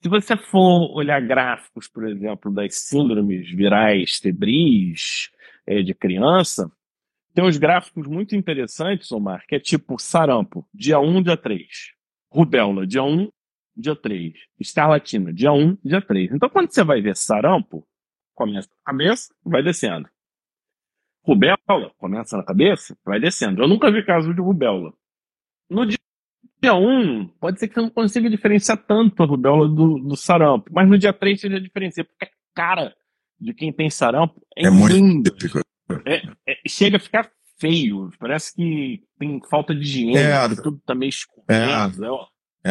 [0.00, 5.30] Se você for olhar gráficos, por exemplo, das síndromes virais febris
[5.66, 6.70] é, de criança,
[7.34, 11.66] tem uns gráficos muito interessantes, Omar, que é tipo sarampo, dia 1, dia 3.
[12.30, 13.28] Rubéola, dia 1,
[13.78, 14.34] dia 3.
[14.58, 16.32] Escarlatina, dia 1, dia 3.
[16.32, 17.86] Então, quando você vai ver sarampo,
[18.34, 20.08] começa na cabeça, vai descendo.
[21.22, 23.62] Rubéola, começa na cabeça, vai descendo.
[23.62, 24.92] Eu nunca vi caso de rubéola.
[25.70, 25.98] No dia
[26.74, 30.88] 1, pode ser que você não consiga diferenciar tanto a rubéola do, do sarampo, mas
[30.88, 32.94] no dia 3 você já diferencia, porque a cara
[33.38, 35.30] de quem tem sarampo é, é muito
[36.04, 40.94] é, é, chega a ficar feio, parece que tem falta de higiene, é, tudo tá
[40.94, 42.04] meio escorrendo.
[42.04, 42.08] É.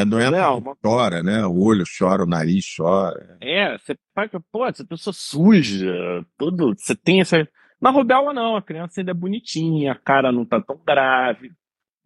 [0.02, 0.76] É não, uma...
[0.76, 1.46] chora, né?
[1.46, 3.38] O olho chora, o nariz chora.
[3.42, 5.94] É, você paga, pô, essa pessoa suja,
[6.38, 6.76] tudo.
[6.78, 7.48] Você tem essa.
[7.82, 11.52] Na rubéola, não, a criança ainda é bonitinha, a cara não tá tão grave.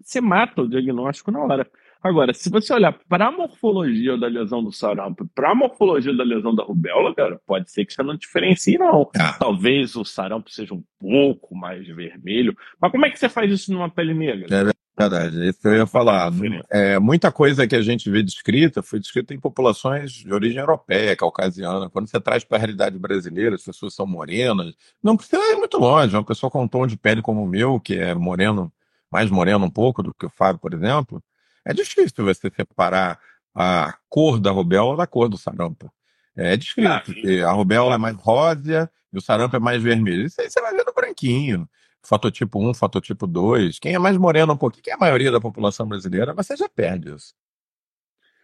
[0.01, 1.67] Você mata o diagnóstico na hora.
[2.03, 6.23] Agora, se você olhar para a morfologia da lesão do sarampo, para a morfologia da
[6.23, 9.07] lesão da rubéola, cara, pode ser que você não diferencie, não.
[9.15, 9.33] Ah.
[9.37, 12.57] Talvez o sarampo seja um pouco mais vermelho.
[12.81, 14.47] Mas como é que você faz isso numa pele negra?
[14.49, 16.31] É Verdade, é isso que eu ia falar.
[16.69, 21.15] É, muita coisa que a gente vê descrita foi descrita em populações de origem europeia,
[21.15, 21.89] caucasiana.
[21.89, 25.77] Quando você traz para a realidade brasileira, as pessoas são morenas, não precisa ir muito
[25.77, 26.15] longe.
[26.15, 28.71] Uma pessoa com um tom de pele como o meu, que é moreno,
[29.11, 31.23] mais moreno um pouco do que o Fábio, por exemplo,
[31.65, 33.19] é difícil você separar
[33.55, 35.91] a cor da rubéola da cor do sarampo.
[36.35, 40.25] É descrito ah, a rubéola é mais rosa e o sarampo é mais vermelho.
[40.25, 41.67] Isso aí você vai ver no branquinho
[42.03, 43.79] fatotipo 1, fatotipo 2.
[43.79, 46.67] Quem é mais moreno um pouquinho, que é a maioria da população brasileira, você já
[46.67, 47.33] perde isso.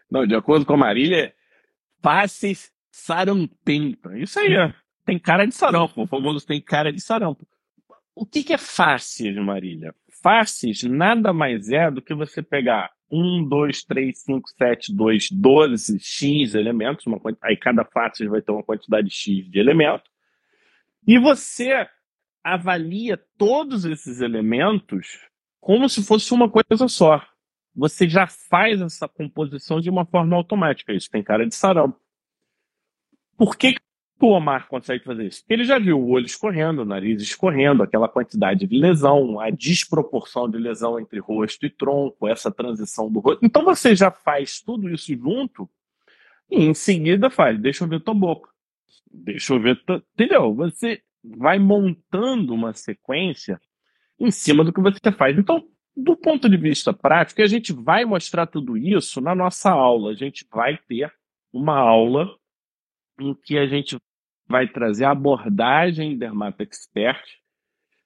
[0.09, 1.33] Não, de acordo com a Marília,
[2.01, 4.17] faces sarampenta.
[4.17, 4.71] Isso aí, ó.
[5.05, 6.03] Tem cara de sarampo.
[6.03, 7.47] O famoso tem cara de sarampo.
[8.15, 9.93] O que, que é faces, Marília?
[10.21, 15.99] Faces nada mais é do que você pegar 1, 2, 3, 5, 7, 2, 12
[15.99, 20.09] X elementos, uma, aí cada face vai ter uma quantidade X de elementos,
[21.07, 21.87] e você
[22.53, 25.19] avalia todos esses elementos
[25.59, 27.21] como se fosse uma coisa só.
[27.75, 30.93] Você já faz essa composição de uma forma automática.
[30.93, 31.99] Isso tem cara de sarampo.
[33.37, 33.79] Por que, que
[34.21, 35.43] o Omar consegue fazer isso?
[35.47, 40.49] Ele já viu o olho escorrendo, o nariz escorrendo, aquela quantidade de lesão, a desproporção
[40.49, 43.45] de lesão entre rosto e tronco, essa transição do rosto.
[43.45, 45.69] Então você já faz tudo isso junto
[46.49, 48.49] e em seguida faz, deixa eu ver tua boca.
[49.11, 50.01] Deixa eu ver, tua...
[50.13, 50.55] entendeu?
[50.55, 51.01] Você
[51.37, 53.59] vai montando uma sequência
[54.19, 55.37] em cima do que você faz.
[55.37, 55.63] Então,
[55.95, 60.11] do ponto de vista prático, a gente vai mostrar tudo isso na nossa aula.
[60.11, 61.11] A gente vai ter
[61.51, 62.29] uma aula
[63.19, 63.97] em que a gente
[64.47, 67.23] vai trazer a abordagem Dermato Expert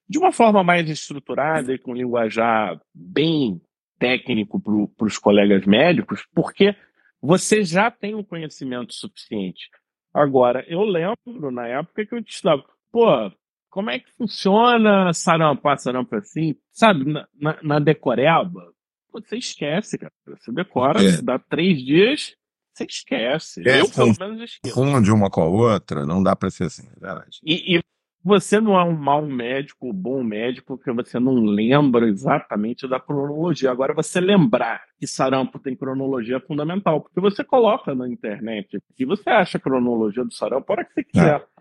[0.08, 3.62] de uma forma mais estruturada e com linguajar bem
[3.98, 6.76] técnico para os colegas médicos, porque
[7.22, 9.70] você já tem um conhecimento suficiente.
[10.14, 13.32] Agora, eu lembro na época que eu estudava, pô,
[13.70, 16.56] como é que funciona sarampo, ah, sarampo assim?
[16.72, 18.72] Sabe, na, na, na decoreba,
[19.12, 20.14] você esquece, cara.
[20.28, 21.22] Você decora, é.
[21.22, 22.36] dá três dias,
[22.74, 23.68] você esquece.
[23.68, 24.76] É, eu, pelo menos, esqueço.
[24.76, 27.40] Funde uma com a outra, não dá para ser assim, é verdade.
[27.44, 27.82] E, e,
[28.24, 33.00] você não é um mau médico, um bom médico, porque você não lembra exatamente da
[33.00, 33.72] cronologia.
[33.72, 39.06] Agora, você lembrar que sarampo tem cronologia é fundamental, porque você coloca na internet e
[39.06, 41.42] você acha a cronologia do sarampo a hora que você quiser.
[41.42, 41.61] É.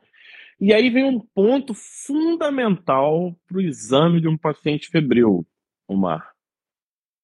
[0.60, 5.46] E aí vem um ponto fundamental para o exame de um paciente febril.
[5.88, 6.22] uma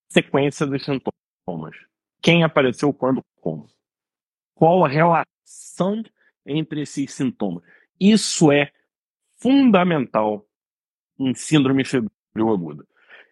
[0.09, 1.77] sequência dos sintomas.
[2.23, 3.69] Quem apareceu quando, como.
[4.55, 6.03] Qual a relação
[6.47, 7.63] entre esses sintomas?
[8.01, 8.73] Isso é
[9.37, 10.47] fundamental
[11.19, 12.11] em síndrome febril
[12.51, 12.87] aguda.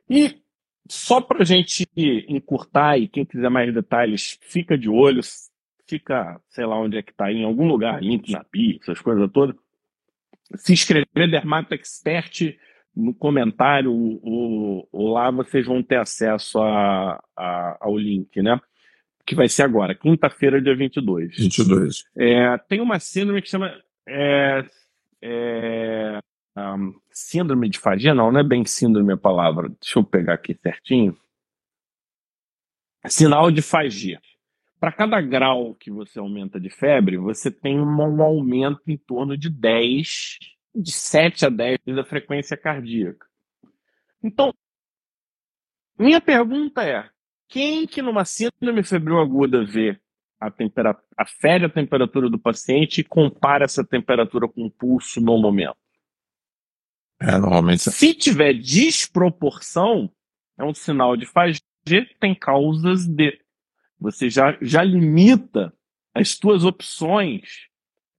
[0.08, 0.42] E
[0.88, 1.88] só para a gente
[2.28, 5.22] encurtar, e quem quiser mais detalhes, fica de olho,
[5.86, 9.30] fica, sei lá onde é que está, em algum lugar, link na PI, essas coisas
[9.32, 9.56] todas.
[10.56, 12.56] Se inscrever Dermato Expert
[12.94, 18.60] no comentário, o, o, lá vocês vão ter acesso a, a, ao link, né?
[19.26, 21.36] Que vai ser agora, quinta-feira, dia 22.
[21.36, 22.04] 22.
[22.16, 23.74] É, tem uma síndrome que chama
[24.06, 24.64] é,
[25.22, 26.20] é,
[26.56, 29.68] um, síndrome de fagia, não, não é bem síndrome a palavra.
[29.80, 31.16] Deixa eu pegar aqui certinho.
[33.06, 34.20] Sinal de fagia.
[34.84, 39.48] Para cada grau que você aumenta de febre, você tem um aumento em torno de
[39.48, 40.38] 10,
[40.74, 43.26] de 7 a 10 da frequência cardíaca.
[44.22, 44.52] Então,
[45.98, 47.08] minha pergunta é:
[47.48, 49.98] quem que numa síndrome febril aguda vê
[50.38, 55.40] a temperatura, afere a temperatura do paciente e compara essa temperatura com o pulso no
[55.40, 55.78] momento?
[57.22, 57.90] É, normalmente.
[57.90, 60.12] Se tiver desproporção,
[60.58, 61.62] é um sinal de fazer,
[62.20, 63.42] tem causas de.
[63.98, 65.72] Você já, já limita
[66.14, 67.68] as tuas opções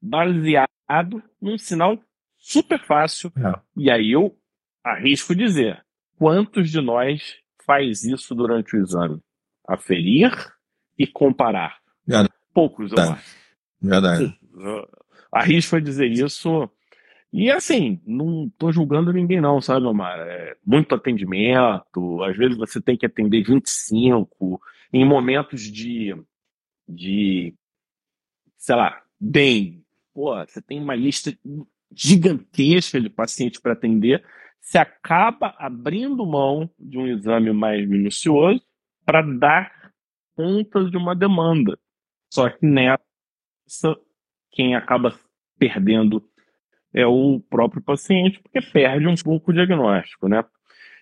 [0.02, 2.00] baseado num sinal
[2.38, 3.32] super fácil.
[3.38, 3.60] É.
[3.78, 4.38] E aí eu
[4.84, 5.84] arrisco dizer:
[6.18, 7.36] quantos de nós
[7.66, 9.20] faz isso durante o exame?
[9.68, 10.32] Aferir
[10.98, 11.80] e comparar.
[12.06, 12.34] Verdade.
[12.54, 13.36] Poucos, eu acho.
[13.82, 14.40] Verdade.
[15.32, 16.70] Arrisco a dizer isso
[17.38, 20.18] e assim, não tô julgando ninguém não, sabe, Omar?
[20.20, 24.58] É muito atendimento, às vezes você tem que atender 25,
[24.92, 26.16] em momentos de,
[26.88, 27.54] de
[28.58, 31.38] sei lá, bem, pô, você tem uma lista
[31.94, 34.24] gigantesca de pacientes para atender,
[34.60, 38.62] você acaba abrindo mão de um exame mais minucioso
[39.06, 39.94] para dar
[40.36, 41.78] conta de uma demanda.
[42.34, 43.96] Só que nessa,
[44.52, 45.18] quem acaba
[45.58, 46.28] perdendo
[46.94, 50.44] é o próprio paciente, porque perde um pouco o diagnóstico, né?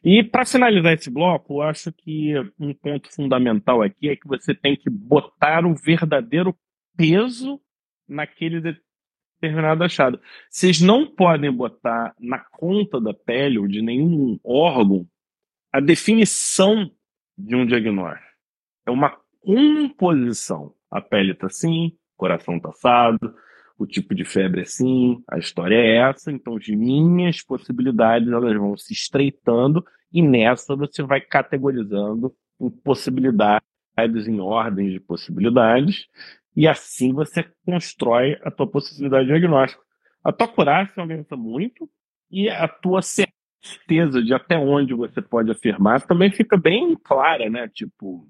[0.03, 4.53] E para finalizar esse bloco, eu acho que um ponto fundamental aqui é que você
[4.53, 6.53] tem que botar o verdadeiro
[6.97, 7.61] peso
[8.07, 8.59] naquele
[9.39, 10.19] determinado achado.
[10.49, 15.07] Vocês não podem botar na conta da pele ou de nenhum órgão
[15.71, 16.91] a definição
[17.37, 18.27] de um diagnóstico.
[18.85, 20.73] É uma composição.
[20.91, 23.33] A pele está assim, o coração está assado,
[23.83, 28.55] o tipo de febre é assim, a história é essa, então as minhas possibilidades elas
[28.57, 33.63] vão se estreitando e nessa você vai categorizando em possibilidades,
[34.27, 36.05] em ordens de possibilidades,
[36.55, 39.83] e assim você constrói a tua possibilidade de diagnóstico.
[40.23, 41.89] A tua coragem aumenta muito
[42.31, 47.67] e a tua certeza de até onde você pode afirmar também fica bem clara, né?
[47.67, 48.27] Tipo,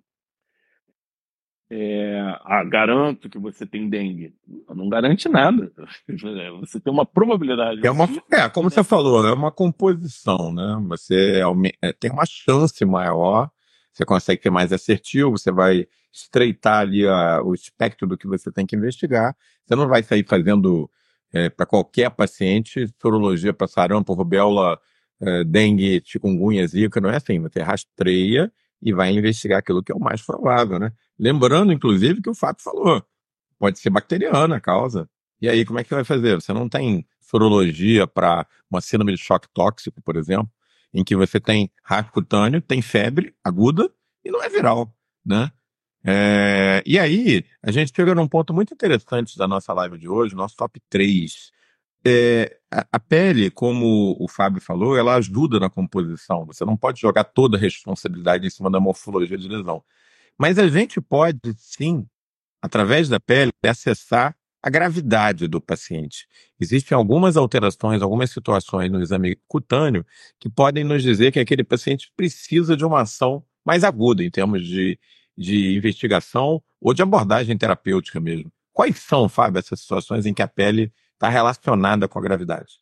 [1.75, 4.31] é, ah, garanto que você tem dengue.
[4.69, 5.71] Não garante nada.
[6.59, 7.85] Você tem uma probabilidade.
[7.85, 10.79] É, uma, é como você falou, é uma composição, né?
[10.89, 11.41] Você
[11.81, 13.49] é, tem uma chance maior,
[13.91, 18.51] você consegue ser mais assertivo, você vai estreitar ali a, o espectro do que você
[18.51, 19.35] tem que investigar.
[19.65, 20.89] Você não vai sair fazendo
[21.33, 24.79] é, para qualquer paciente sorologia para sarampo, rubéola,
[25.19, 27.39] é, dengue, chikungunya, zika, não é assim.
[27.39, 28.51] Você rastreia
[28.83, 30.91] e vai investigar aquilo que é o mais provável, né?
[31.17, 33.03] Lembrando, inclusive, que o Fábio falou,
[33.57, 35.09] pode ser bacteriana a causa.
[35.41, 36.35] E aí, como é que vai fazer?
[36.35, 40.51] Você não tem sorologia para uma síndrome de choque tóxico, por exemplo,
[40.93, 43.89] em que você tem rasgo cutâneo, tem febre aguda
[44.23, 44.93] e não é viral,
[45.25, 45.49] né?
[46.05, 50.35] É, e aí, a gente chega num ponto muito interessante da nossa live de hoje,
[50.35, 51.52] nosso top 3
[52.05, 56.45] é, a, pele, como o Fábio falou, ela ajuda na composição.
[56.45, 59.83] Você não pode jogar toda a responsabilidade em cima da morfologia de lesão.
[60.37, 62.05] Mas a gente pode, sim,
[62.61, 66.27] através da pele, acessar a gravidade do paciente.
[66.59, 70.05] Existem algumas alterações, algumas situações no exame cutâneo
[70.39, 74.65] que podem nos dizer que aquele paciente precisa de uma ação mais aguda em termos
[74.65, 74.97] de,
[75.37, 78.51] de investigação ou de abordagem terapêutica mesmo.
[78.71, 82.79] Quais são, Fábio, essas situações em que a pele está relacionada com a gravidade.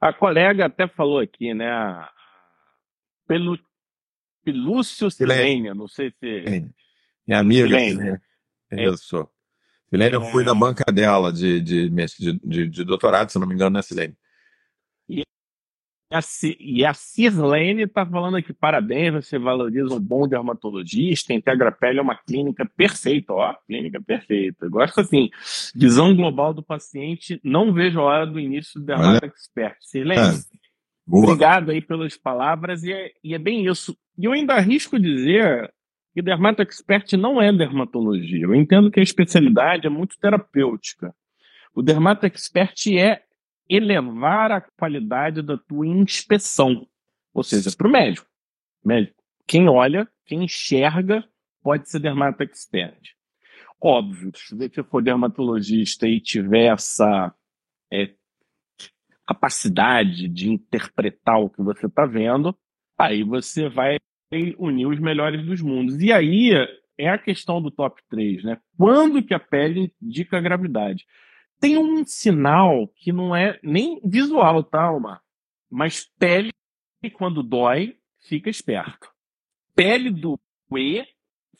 [0.00, 1.68] A colega até falou aqui, né?
[3.26, 3.58] Pelo
[4.42, 6.70] Pilúcio Silênia, não sei se.
[7.26, 7.68] Minha amiga.
[7.68, 8.22] Silênia.
[8.70, 8.84] É.
[8.84, 9.28] Isso.
[9.88, 13.54] Silênia, eu fui na banca dela de, de, de, de, de doutorado, se não me
[13.54, 14.16] engano, né, Silênia?
[16.58, 22.00] E a Cislene está falando aqui, parabéns, você valoriza um bom dermatologista, Integra a Pele
[22.00, 24.68] é uma clínica perfeita, ó, clínica perfeita.
[24.68, 25.30] Gosto assim,
[25.74, 29.76] visão global do paciente, não vejo a hora do início do Dermato Expert.
[29.80, 30.40] Silene,
[31.10, 31.24] Boa.
[31.24, 33.96] Obrigado aí pelas palavras, e é, e é bem isso.
[34.16, 35.72] E eu ainda arrisco dizer
[36.14, 38.44] que dermato expert não é dermatologia.
[38.44, 41.12] Eu entendo que a especialidade é muito terapêutica.
[41.74, 43.22] O dermato expert é
[43.70, 46.86] elevar a qualidade da tua inspeção,
[47.32, 48.26] ou seja, para o médico.
[48.84, 49.22] médico.
[49.46, 51.24] Quem olha, quem enxerga,
[51.62, 53.14] pode ser dermato expert.
[53.80, 57.34] Óbvio, se você for dermatologista e tiver essa
[57.92, 58.12] é,
[59.26, 62.54] capacidade de interpretar o que você está vendo,
[62.98, 63.98] aí você vai
[64.58, 66.00] unir os melhores dos mundos.
[66.00, 66.50] E aí
[66.98, 68.58] é a questão do top 3, né?
[68.76, 71.06] Quando que a pele indica a gravidade?
[71.60, 75.22] Tem um sinal que não é nem visual, tá, Omar?
[75.70, 76.50] Mas pele,
[77.14, 79.08] quando dói, fica esperto.
[79.74, 80.38] Pele do
[80.74, 81.06] E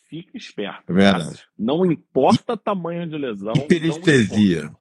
[0.09, 0.91] fica esperto.
[0.91, 1.45] É verdade.
[1.57, 3.53] Não importa tamanho de lesão.
[3.55, 4.75] Hiperestesia.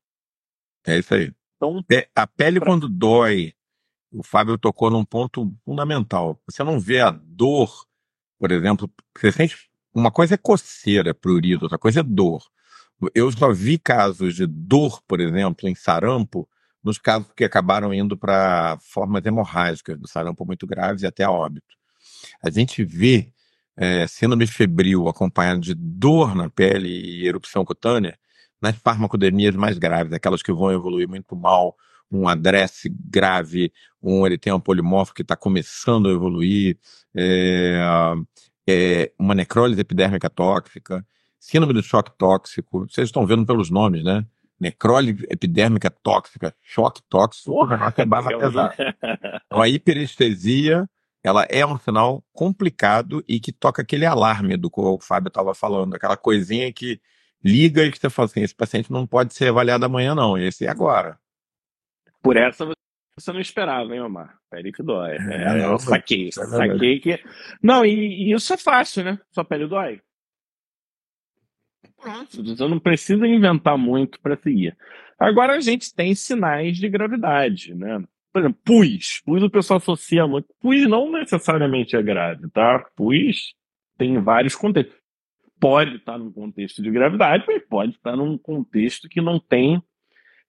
[0.88, 1.34] É isso aí.
[1.58, 1.84] Então,
[2.16, 2.70] a pele, pra...
[2.70, 3.54] quando dói,
[4.12, 6.42] o Fábio tocou num ponto fundamental.
[6.50, 7.86] Você não vê a dor,
[8.40, 9.70] por exemplo, você sente.
[9.94, 12.44] Uma coisa é coceira, prurido, outra coisa é dor.
[13.14, 16.47] Eu só vi casos de dor, por exemplo, em sarampo,
[16.84, 21.76] nos casos que acabaram indo para formas hemorrágicas do sarampo muito graves e até óbito.
[22.43, 23.32] A gente vê
[23.78, 28.18] é, síndrome febril acompanhada de dor na pele e erupção cutânea
[28.62, 31.78] nas farmacodemias mais graves, aquelas que vão evoluir muito mal,
[32.12, 33.72] um adresse grave,
[34.02, 36.78] um eritema polimorfo que está começando a evoluir,
[37.16, 37.80] é,
[38.68, 41.06] é, uma necrólise epidérmica tóxica,
[41.40, 44.26] síndrome do choque tóxico, vocês estão vendo pelos nomes, né?
[44.60, 48.74] Necrólise epidérmica tóxica, choque tóxico, porra, acabava pesado.
[49.46, 50.88] Então, a hiperestesia,
[51.24, 55.54] ela é um sinal complicado e que toca aquele alarme do que o Fábio estava
[55.54, 57.00] falando, aquela coisinha que
[57.44, 60.66] liga e que você fala assim, esse paciente não pode ser avaliado amanhã não, esse
[60.66, 61.18] é agora.
[62.22, 62.70] Por essa
[63.18, 64.38] você não esperava, hein, Omar?
[64.50, 65.18] Pele que dói.
[65.18, 67.22] É, é, eu saquei, é saquei que...
[67.62, 69.20] Não, e, e, isso é fácil, né?
[69.30, 70.02] Sua pele dói.
[72.43, 74.76] Você não precisa inventar muito para seguir.
[75.20, 78.02] Agora a gente tem sinais de gravidade, né?
[78.32, 79.22] Por exemplo, pus.
[79.26, 80.47] Pus o pessoal associa muito.
[80.62, 82.80] Pus não necessariamente é grave, tá?
[82.95, 83.54] Pus
[83.97, 85.00] tem vários contextos
[85.60, 89.84] pode estar num contexto de gravidade, mas pode estar num contexto que não tem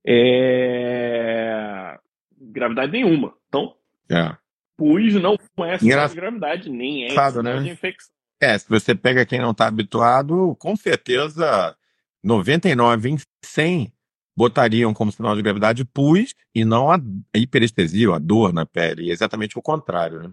[0.07, 1.99] é,
[2.41, 3.35] gravidade nenhuma.
[3.49, 3.75] Então,
[4.11, 4.37] é.
[4.77, 7.61] pus não é sinal de gravidade, nem é sinal né?
[7.61, 8.15] de infecção.
[8.41, 11.77] É, se você pega quem não está habituado, com certeza
[12.23, 13.93] 99 em 100
[14.37, 16.99] botariam como sinal de gravidade pus e não a
[17.35, 19.11] hiperestesia, a dor na pele.
[19.11, 20.33] É exatamente o contrário, né?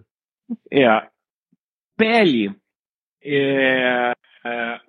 [0.72, 1.06] É.
[1.96, 2.56] Pele
[3.22, 4.12] é,
[4.44, 4.80] é,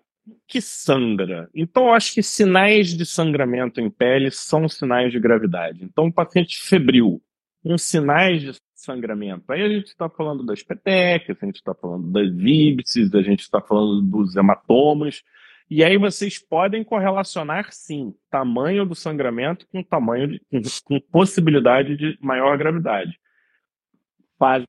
[0.48, 1.50] que sangra.
[1.54, 5.84] Então, eu acho que sinais de sangramento em pele são sinais de gravidade.
[5.84, 7.22] Então, um paciente febril,
[7.64, 9.52] com sinais de sangramento.
[9.52, 13.42] Aí a gente está falando das petecas, a gente está falando das víbices, a gente
[13.42, 15.24] está falando dos hematomas.
[15.70, 20.42] E aí vocês podem correlacionar, sim, tamanho do sangramento com tamanho de,
[20.84, 23.20] com, possibilidade de maior gravidade.
[24.38, 24.66] Fases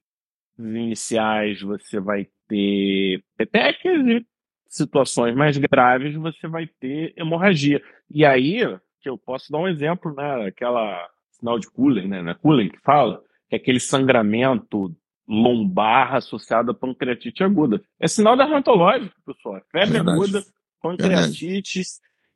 [0.58, 4.26] iniciais você vai ter petecas e
[4.68, 7.82] situações mais graves você vai ter hemorragia.
[8.10, 8.60] E aí,
[9.00, 10.48] que eu posso dar um exemplo, né?
[10.48, 12.20] Aquela sinal de Cullen, né?
[12.20, 14.96] Na Cullen que fala, que é aquele sangramento
[15.28, 17.82] lombar associado a pancreatite aguda.
[17.98, 19.56] É sinal dermatológico, pessoal.
[19.56, 20.16] É febre Verdade.
[20.16, 20.44] aguda,
[20.80, 21.82] pancreatite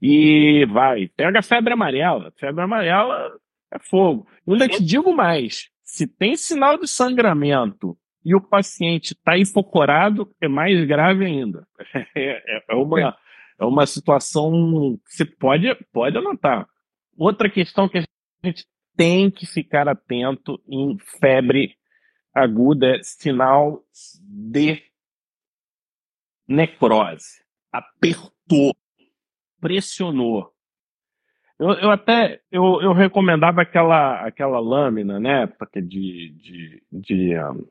[0.03, 1.09] e vai.
[1.09, 2.33] Pega a febre amarela.
[2.37, 3.33] Febre amarela
[3.73, 4.27] é fogo.
[4.47, 5.69] Eu ainda te digo mais.
[5.83, 11.67] Se tem sinal de sangramento e o paciente está enfocorado, é mais grave ainda.
[12.17, 13.17] É, é, é, uma,
[13.59, 16.67] é uma situação que você pode, pode anotar.
[17.17, 18.05] Outra questão que a
[18.45, 18.67] gente
[18.97, 21.77] tem que ficar atento em febre
[22.35, 23.83] aguda sinal
[24.21, 24.83] de
[26.49, 27.43] necrose.
[27.73, 28.75] Apertou,
[29.61, 30.53] pressionou.
[31.59, 37.67] Eu, eu até eu, eu recomendava aquela, aquela lâmina, né, de, de, de um,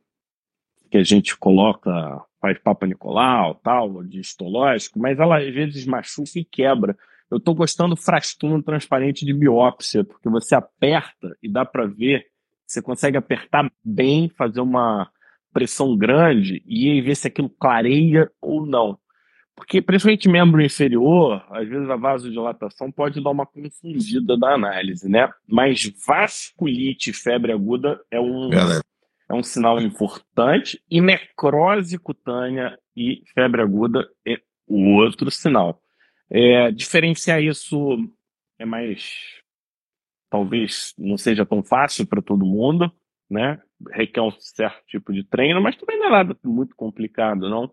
[0.89, 1.91] que a gente coloca,
[2.39, 6.97] faz Papa Nicolau, tal, de histológico, mas ela às vezes machuca e quebra.
[7.31, 12.25] Eu estou gostando do transparente de biópsia, porque você aperta e dá para ver,
[12.65, 15.09] você consegue apertar bem, fazer uma
[15.51, 18.97] pressão grande e ver se aquilo clareia ou não.
[19.55, 25.29] Porque, principalmente membro inferior, às vezes a vasodilatação pode dar uma confundida da análise, né?
[25.47, 33.21] Mas vasculite e febre aguda é um, é um sinal importante, e necrose cutânea e
[33.35, 35.82] febre aguda é outro sinal.
[36.33, 37.77] É, diferenciar isso
[38.57, 39.39] é mais.
[40.29, 42.91] talvez não seja tão fácil para todo mundo,
[43.29, 43.61] né?
[43.91, 47.71] requer um certo tipo de treino, mas também não é nada muito complicado, não.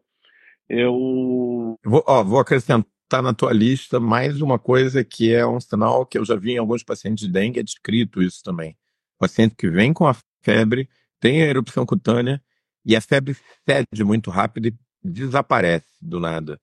[0.68, 1.78] Eu.
[1.84, 6.18] Vou, ó, vou acrescentar na tua lista mais uma coisa que é um sinal que
[6.18, 8.76] eu já vi em alguns pacientes de dengue, é descrito isso também.
[9.18, 10.88] paciente que vem com a febre,
[11.18, 12.42] tem a erupção cutânea
[12.84, 13.36] e a febre
[13.68, 16.60] cede muito rápido e desaparece do nada.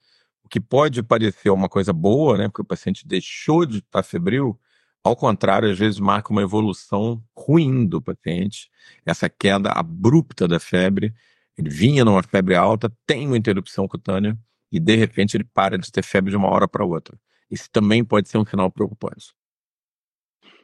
[0.48, 2.48] O que pode parecer uma coisa boa, né?
[2.48, 4.58] Porque o paciente deixou de estar febril,
[5.04, 8.70] ao contrário, às vezes marca uma evolução ruim do paciente,
[9.06, 11.14] essa queda abrupta da febre.
[11.58, 14.38] Ele vinha numa febre alta, tem uma interrupção cutânea
[14.72, 17.20] e de repente ele para de ter febre de uma hora para outra.
[17.52, 19.34] Isso também pode ser um sinal preocupante.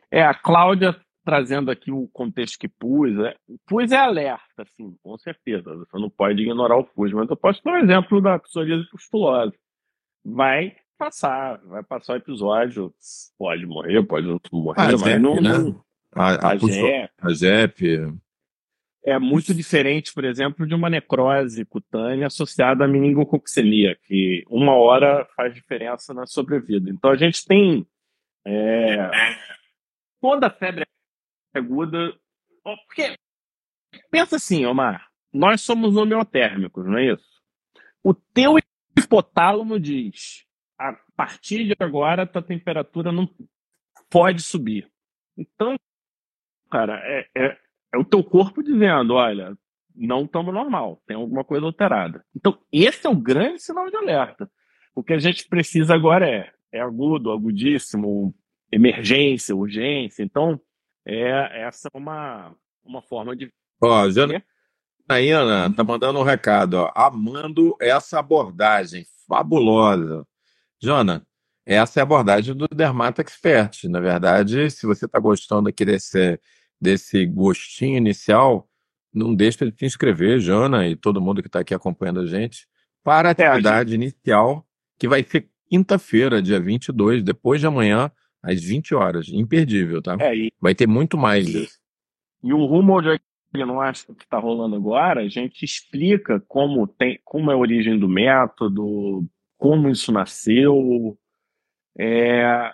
[0.10, 3.36] É, a Cláudia trazendo aqui o contexto que pus, é,
[3.68, 5.76] pus é alerta, sim, com certeza.
[5.76, 9.54] Você não pode ignorar o pus, mas eu posso dar um exemplo da psoríase pustulosa
[10.24, 12.94] vai passar, vai passar o episódio.
[13.38, 15.42] Pode morrer, pode não morrer, a mas ZEP, não.
[15.42, 15.76] Né?
[16.14, 18.14] A, a, a, ZEP, a ZEP.
[19.06, 25.28] É muito diferente, por exemplo, de uma necrose cutânea associada à meningococcemia, que uma hora
[25.36, 26.90] faz diferença na sobrevida.
[26.90, 27.86] Então a gente tem.
[28.46, 29.10] É,
[30.22, 30.86] quando a febre
[31.54, 32.14] é aguda.
[32.64, 33.18] Porque,
[34.10, 37.28] pensa assim, Omar, nós somos homeotérmicos, não é isso?
[38.02, 38.58] O teu
[38.98, 40.46] hipotálamo diz:
[40.80, 43.30] a partir de agora, tua temperatura não
[44.10, 44.90] pode subir.
[45.38, 45.76] Então,
[46.70, 47.58] cara, é, é,
[47.94, 49.58] é o teu corpo dizendo: olha,
[49.96, 52.26] não estamos normal, tem alguma coisa alterada.
[52.36, 54.50] Então, esse é o grande sinal de alerta.
[54.96, 58.34] O que a gente precisa agora é, é agudo, agudíssimo,
[58.72, 60.24] emergência, urgência.
[60.24, 60.60] Então,
[61.06, 63.52] é essa é uma, uma forma de.
[63.82, 64.28] Ó, já,
[65.10, 66.92] Ana tá mandando um recado, ó.
[66.96, 70.26] Amando essa abordagem fabulosa.
[70.82, 71.26] Jona,
[71.66, 73.84] essa é a abordagem do Dermato Expert.
[73.86, 76.40] Na verdade, se você está gostando aqui desse,
[76.80, 78.68] desse gostinho inicial,
[79.14, 82.68] não deixe de se inscrever, Jona, e todo mundo que está aqui acompanhando a gente,
[83.04, 84.66] para a atividade é, inicial,
[84.98, 89.28] que vai ser quinta-feira, dia 22, depois de amanhã, às 20 horas.
[89.30, 90.18] Imperdível, tá?
[90.20, 90.54] É, e...
[90.60, 91.80] Vai ter muito mais disso.
[92.44, 93.10] E o rumo onde
[93.54, 98.08] diagnóstico que está rolando agora, a gente explica como, tem, como é a origem do
[98.08, 99.26] método,
[99.58, 101.18] como isso nasceu,
[101.98, 102.74] é,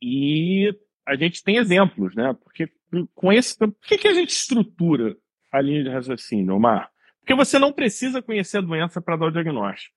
[0.00, 0.74] e
[1.06, 2.32] a gente tem exemplos, né?
[2.42, 2.70] Porque
[3.14, 3.56] com esse.
[3.58, 5.16] Por que, que a gente estrutura
[5.52, 6.90] a linha de raciocínio, Omar?
[7.20, 9.94] Porque você não precisa conhecer a doença para dar o diagnóstico.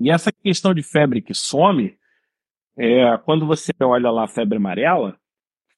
[0.00, 1.96] E essa questão de febre que some,
[2.76, 5.18] é, quando você olha lá a febre amarela,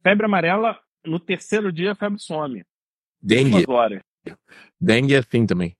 [0.02, 2.64] febre amarela, no terceiro dia a febre some.
[3.22, 3.64] Dengue.
[4.80, 5.76] Dengue é assim também.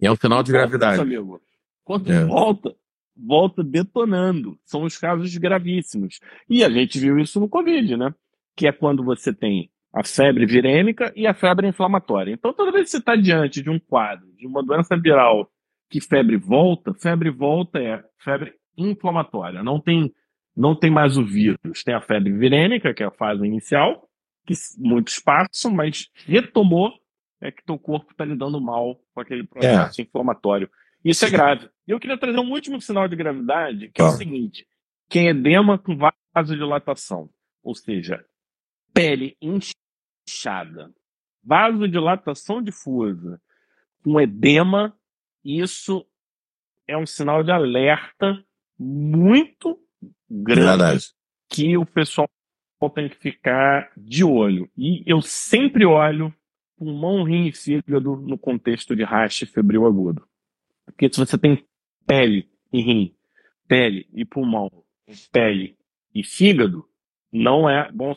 [0.00, 1.00] E é um sinal de gravidade.
[1.00, 1.40] Amigo.
[1.84, 2.24] Quando é.
[2.24, 2.74] volta,
[3.16, 4.58] volta detonando.
[4.64, 6.20] São os casos gravíssimos.
[6.48, 8.14] E a gente viu isso no Covid, né?
[8.54, 12.32] Que é quando você tem a febre virêmica e a febre inflamatória.
[12.32, 15.50] Então, toda vez que você está diante de um quadro, de uma doença viral
[15.88, 19.62] que febre volta, febre volta é febre inflamatória.
[19.62, 20.12] Não tem,
[20.54, 21.82] não tem mais o vírus.
[21.84, 24.05] Tem a febre virêmica, que é a fase inicial,
[24.46, 26.92] que muitos passam, mas retomou
[27.40, 30.04] é que teu corpo está lidando mal com aquele processo é.
[30.04, 30.70] inflamatório.
[31.04, 31.68] Isso é grave.
[31.86, 34.66] E eu queria trazer um último sinal de gravidade, que é o seguinte:
[35.08, 35.96] quem edema com
[36.34, 37.30] vasodilatação,
[37.62, 38.24] ou seja,
[38.92, 40.90] pele inchada,
[41.44, 43.40] vasodilatação difusa,
[44.02, 44.96] com edema,
[45.44, 46.06] isso
[46.88, 48.42] é um sinal de alerta
[48.78, 49.78] muito
[50.28, 51.04] grande Verdade.
[51.48, 52.28] que o pessoal
[52.94, 54.70] tem que ficar de olho.
[54.76, 56.32] E eu sempre olho
[56.76, 60.26] pulmão, rim e fígado no contexto de raste febril agudo.
[60.84, 61.64] Porque se você tem
[62.06, 63.14] pele e rim,
[63.66, 64.70] pele e pulmão,
[65.32, 65.76] pele
[66.14, 66.86] e fígado,
[67.32, 68.14] não é bom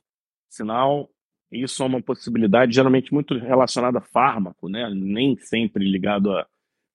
[0.50, 1.10] sinal.
[1.52, 4.90] Isso é uma possibilidade geralmente muito relacionada a fármaco, né?
[4.94, 6.46] Nem sempre ligado a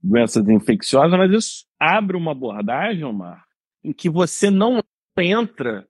[0.00, 3.44] doenças infecciosas, mas isso abre uma abordagem, Omar,
[3.82, 4.80] em que você não
[5.18, 5.88] entra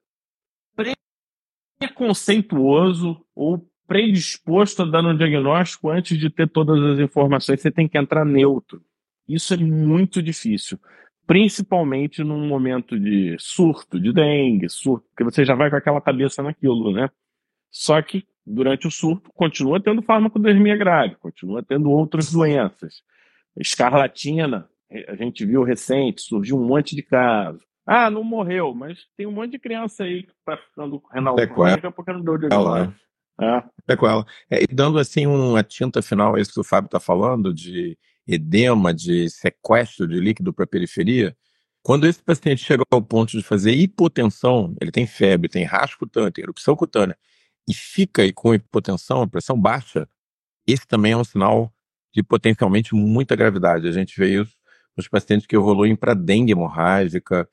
[1.87, 7.61] preconceituoso ou predisposto a dar um diagnóstico antes de ter todas as informações.
[7.61, 8.83] Você tem que entrar neutro.
[9.29, 10.79] Isso é muito difícil,
[11.27, 16.43] principalmente num momento de surto, de dengue, surto, porque você já vai com aquela cabeça
[16.43, 17.11] naquilo, né?
[17.71, 23.03] Só que durante o surto continua tendo farmacodermia grave, continua tendo outras doenças.
[23.57, 24.69] Escarlatina,
[25.09, 27.63] a gente viu recente, surgiu um monte de casos.
[27.87, 31.91] Ah, não morreu, mas tem um monte de criança aí que está ficando renal crônica
[31.93, 32.95] porque não deu diagnóstico.
[33.41, 33.65] É.
[33.89, 34.25] É com ela.
[34.49, 37.99] É, e dando assim uma tinta final a isso que o Fábio está falando, de
[38.27, 41.37] edema, de sequestro de líquido para a periferia,
[41.83, 46.33] quando esse paciente chega ao ponto de fazer hipotensão, ele tem febre, tem rasgo cutâneo,
[46.33, 47.17] tem erupção cutânea,
[47.69, 50.09] e fica aí com hipotensão, pressão baixa,
[50.67, 51.71] esse também é um sinal
[52.15, 53.87] de potencialmente muita gravidade.
[53.87, 54.57] A gente vê isso
[54.97, 57.47] nos pacientes que evoluem para dengue hemorrágica,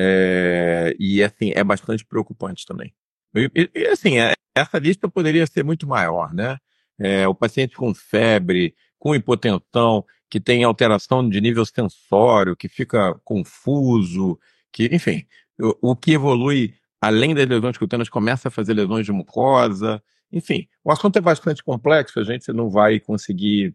[0.00, 2.94] é, e assim, é bastante preocupante também.
[3.34, 6.56] E, e assim, é, essa lista poderia ser muito maior, né?
[6.98, 13.14] É, o paciente com febre, com hipotensão, que tem alteração de nível sensório, que fica
[13.24, 14.38] confuso,
[14.72, 15.26] que, enfim,
[15.60, 20.68] o, o que evolui além das lesões cutâneas começa a fazer lesões de mucosa, enfim,
[20.84, 23.74] o assunto é bastante complexo, a gente não vai conseguir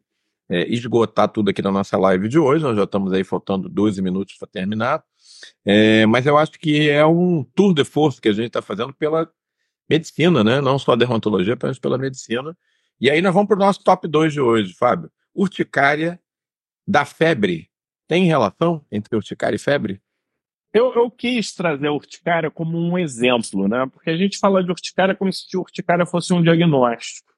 [0.49, 4.01] é, esgotar tudo aqui na nossa live de hoje, nós já estamos aí faltando 12
[4.01, 5.03] minutos para terminar,
[5.65, 8.93] é, mas eu acho que é um tour de força que a gente está fazendo
[8.93, 9.29] pela
[9.89, 10.61] medicina, né?
[10.61, 12.57] não só a dermatologia, mas pela medicina.
[12.99, 15.11] E aí nós vamos para o nosso top 2 de hoje, Fábio.
[15.35, 16.19] Urticária
[16.87, 17.69] da febre.
[18.07, 20.01] Tem relação entre urticária e febre?
[20.73, 23.85] Eu, eu, quis trazer a urticária como um exemplo, né?
[23.91, 27.31] Porque a gente fala de urticária como se a urticária fosse um diagnóstico,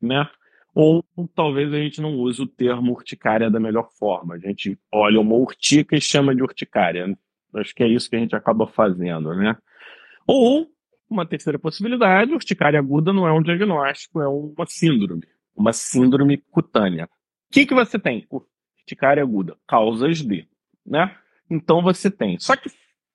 [0.00, 0.28] né?
[0.74, 4.34] Ou talvez a gente não use o termo urticária da melhor forma.
[4.34, 7.14] A gente olha uma urtica e chama de urticária.
[7.54, 9.56] Acho que é isso que a gente acaba fazendo, né?
[10.26, 10.70] Ou
[11.08, 17.06] uma terceira possibilidade, urticária aguda não é um diagnóstico, é uma síndrome, uma síndrome cutânea.
[17.06, 17.08] O
[17.52, 18.26] que, que você tem?
[18.30, 20.48] Urticária aguda, causas de,
[20.86, 21.16] né?
[21.50, 22.38] Então você tem.
[22.38, 22.70] Só que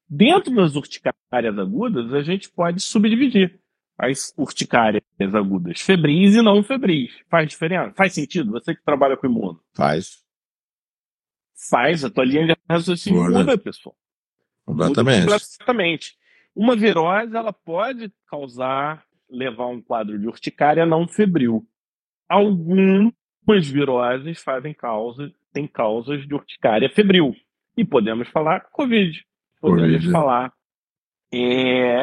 [0.09, 3.59] dentro das urticárias agudas, a gente pode subdividir
[3.97, 7.11] as urticárias agudas febris e não febris.
[7.29, 7.93] Faz diferença?
[7.95, 8.51] Faz sentido?
[8.51, 9.61] Você que trabalha com imuno.
[9.73, 10.23] Faz.
[11.69, 12.03] Faz.
[12.03, 13.95] A tua linha de raciocínio muda, pessoal.
[14.65, 15.27] Completamente.
[15.27, 16.17] Completamente.
[16.55, 21.65] Uma virose, ela pode causar, levar um quadro de urticária não febril.
[22.27, 23.13] Algumas
[23.67, 27.35] viroses fazem causa, têm causas de urticária febril.
[27.77, 29.23] E podemos falar Covid.
[29.59, 30.53] Podemos falar
[31.33, 32.01] é,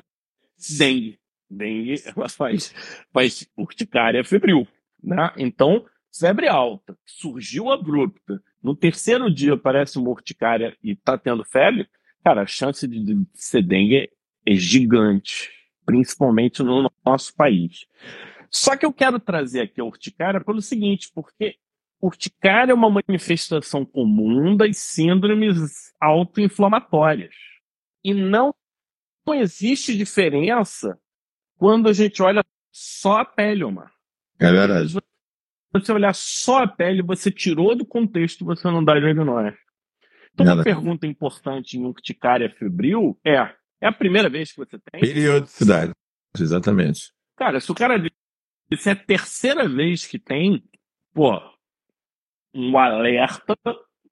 [0.78, 1.18] dengue.
[1.50, 2.74] Dengue ela faz,
[3.12, 4.66] faz urticária febril.
[5.02, 5.32] Né?
[5.36, 5.84] Então,
[6.18, 8.42] febre alta, surgiu abrupta.
[8.62, 11.88] No terceiro dia aparece uma urticária e está tendo febre,
[12.24, 14.10] cara, a chance de, de ser dengue
[14.46, 15.50] é gigante,
[15.84, 17.86] principalmente no nosso país.
[18.50, 21.56] Só que eu quero trazer aqui a urticária pelo seguinte, porque
[22.00, 27.34] urticária é uma manifestação comum das síndromes autoinflamatórias.
[28.04, 28.54] E não,
[29.26, 30.98] não existe diferença
[31.56, 33.92] quando a gente olha só a pele, Omar.
[34.40, 34.88] É verdade.
[34.90, 35.00] Se
[35.72, 39.61] você olhar só a pele, você tirou do contexto, você não dá diagnóstico.
[40.34, 43.36] Então, uma pergunta importante em urticária febril é:
[43.80, 45.00] é a primeira vez que você tem?
[45.00, 45.92] Periodicidade,
[46.38, 47.12] exatamente.
[47.36, 47.98] Cara, se o cara
[48.70, 50.62] disse é a terceira vez que tem,
[51.12, 51.38] pô,
[52.54, 53.56] um alerta,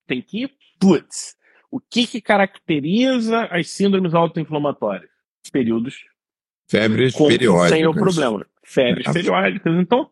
[0.06, 1.36] tem que, putz,
[1.70, 5.10] o que, que caracteriza as síndromes autoinflamatórias?
[5.52, 6.04] Períodos.
[6.68, 7.70] Febres com, periódicas.
[7.70, 8.46] Sem o problema.
[8.64, 9.12] Febres é.
[9.12, 9.74] periódicas.
[9.76, 10.10] Então,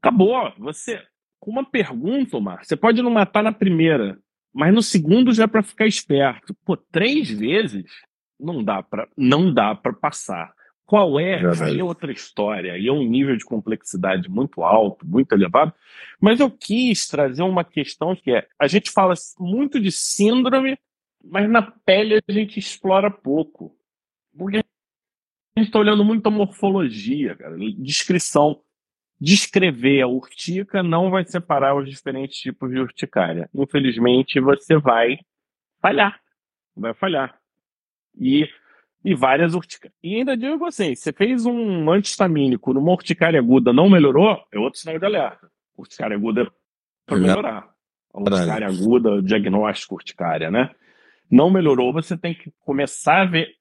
[0.00, 0.52] acabou.
[0.58, 1.02] Você,
[1.40, 4.18] com uma pergunta, Omar, você pode não matar na primeira,
[4.52, 6.54] mas no segundo já é para ficar esperto.
[6.64, 7.90] Pô, três vezes
[8.38, 10.52] não dá para não dá para passar.
[10.84, 11.40] Qual é?
[11.62, 15.72] Aí é outra história, aí é um nível de complexidade muito alto, muito elevado.
[16.20, 20.78] Mas eu quis trazer uma questão que é: a gente fala muito de síndrome,
[21.24, 23.74] mas na pele a gente explora pouco.
[24.36, 28.60] Porque a gente está olhando muito a morfologia, cara, descrição.
[29.24, 33.48] Descrever a urtica não vai separar os diferentes tipos de urticária.
[33.54, 35.16] Infelizmente, você vai
[35.80, 36.20] falhar.
[36.76, 37.38] Vai falhar.
[38.18, 38.48] E
[39.04, 39.96] e várias urticárias.
[40.02, 44.78] E ainda digo assim, você fez um antihistamínico numa urticária aguda, não melhorou, é outro
[44.80, 45.50] sinal de alerta.
[45.76, 46.46] Urticária aguda é
[47.06, 47.68] para melhorar.
[48.12, 50.74] A urticária aguda, diagnóstico urticária, né?
[51.30, 53.54] Não melhorou, você tem que começar a ver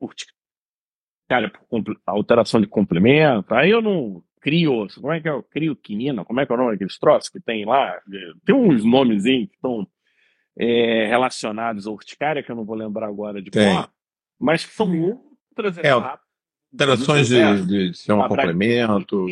[0.00, 3.54] urticária por alteração de complemento.
[3.54, 5.32] Aí eu não crio, como é que é?
[5.32, 8.00] Eu crio quinina, como é que é o nome daqueles troços que tem lá?
[8.44, 9.84] Tem uns nomezinhos que estão
[10.56, 13.90] é, relacionados à urticária, que eu não vou lembrar agora de qual
[14.38, 15.20] mas que são
[15.50, 16.20] outras é, etapas.
[16.72, 19.26] Alterações de, de, um complemento,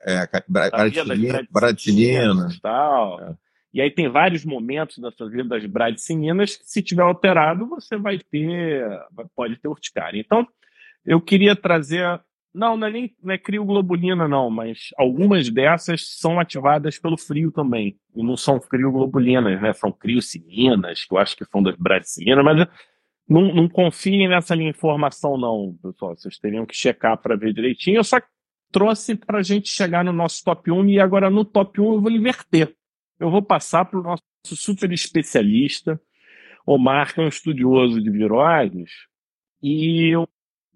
[0.00, 2.48] é, bradicinina, bradicinina.
[2.62, 3.20] Tal.
[3.20, 3.34] É.
[3.74, 7.98] E aí tem vários momentos da sua vida das bradicininas que, se tiver alterado, você
[7.98, 8.88] vai ter,
[9.34, 10.18] pode ter urticária.
[10.18, 10.48] Então,
[11.04, 12.18] eu queria trazer,
[12.56, 17.52] não, não é nem não é crioglobulina não, mas algumas dessas são ativadas pelo frio
[17.52, 22.44] também, e não são crioglobulinas, né, são criocininas, que eu acho que são das bradicininas,
[22.44, 22.66] mas
[23.28, 26.16] não, não confiem nessa minha informação, não, pessoal.
[26.16, 27.96] Vocês teriam que checar para ver direitinho.
[27.96, 28.20] Eu só
[28.70, 32.00] trouxe para a gente chegar no nosso top 1 e agora no top 1 eu
[32.00, 32.74] vou inverter.
[33.18, 36.00] Eu vou passar para o nosso super especialista,
[36.64, 38.90] Omar, que é um estudioso de viroses.
[39.62, 40.12] E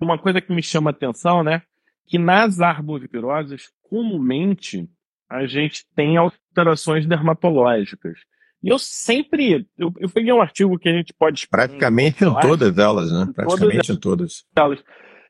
[0.00, 1.62] uma coisa que me chama atenção, né?
[2.10, 4.86] Que nas arboviroses, comumente,
[5.30, 8.18] a gente tem alterações dermatológicas.
[8.62, 9.66] E eu sempre.
[9.78, 11.48] Eu, eu peguei um artigo que a gente pode.
[11.48, 13.32] Praticamente em todas elas, né?
[13.34, 14.44] Praticamente em todas.
[14.56, 14.82] elas.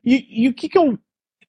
[0.03, 0.97] E, e o que, que eu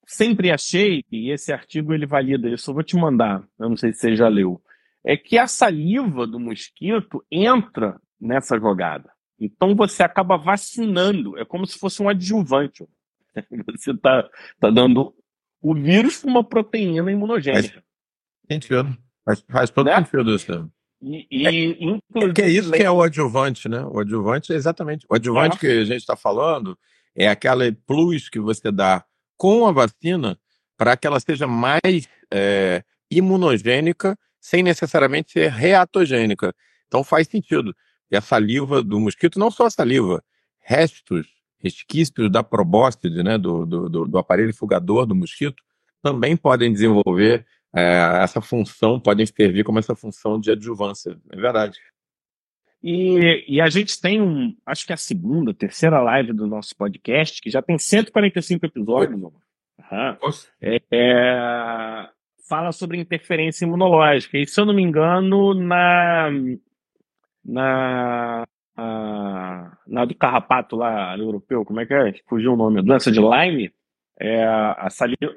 [0.07, 3.93] sempre achei, e esse artigo ele valida isso, eu vou te mandar, eu não sei
[3.93, 4.61] se você já leu,
[5.05, 9.11] é que a saliva do mosquito entra nessa jogada.
[9.41, 12.87] Então você acaba vacinando, é como se fosse um adjuvante.
[13.67, 14.29] Você está
[14.61, 15.15] tá dando
[15.63, 17.75] o vírus com uma proteína imunogênica.
[17.75, 17.85] Faz
[18.51, 18.99] sentido.
[19.25, 19.97] Faz, faz todo né?
[19.97, 20.71] sentido isso.
[21.01, 23.85] E, e é, que é isso que é o adjuvante, né?
[23.85, 25.07] O adjuvante é exatamente.
[25.09, 25.59] O adjuvante é.
[25.59, 26.79] que a gente está falando
[27.15, 29.05] é aquela plus que você dá
[29.37, 30.39] com a vacina
[30.77, 36.55] para que ela seja mais é, imunogênica sem necessariamente ser reatogênica.
[36.87, 37.75] Então faz sentido.
[38.11, 40.23] E a saliva do mosquito, não só a saliva,
[40.61, 41.27] restos,
[41.63, 45.63] resquícios da probóscide, né, do, do, do aparelho fugador do mosquito,
[46.03, 51.19] também podem desenvolver é, essa função, podem servir como essa função de adjuvância.
[51.31, 51.79] É verdade.
[52.83, 56.75] E, e, a gente tem um, acho que é a segunda, terceira live do nosso
[56.77, 59.33] podcast, que já tem 145 episódios.
[60.61, 62.09] É, é,
[62.49, 64.37] fala sobre interferência imunológica.
[64.37, 66.31] E se eu não me engano, na.
[67.45, 68.47] Na.
[68.77, 72.15] A, na do carrapato lá europeu, como é que é?
[72.27, 73.71] Fugiu o nome, doença de Lyme,
[74.19, 75.35] é, a, saliva,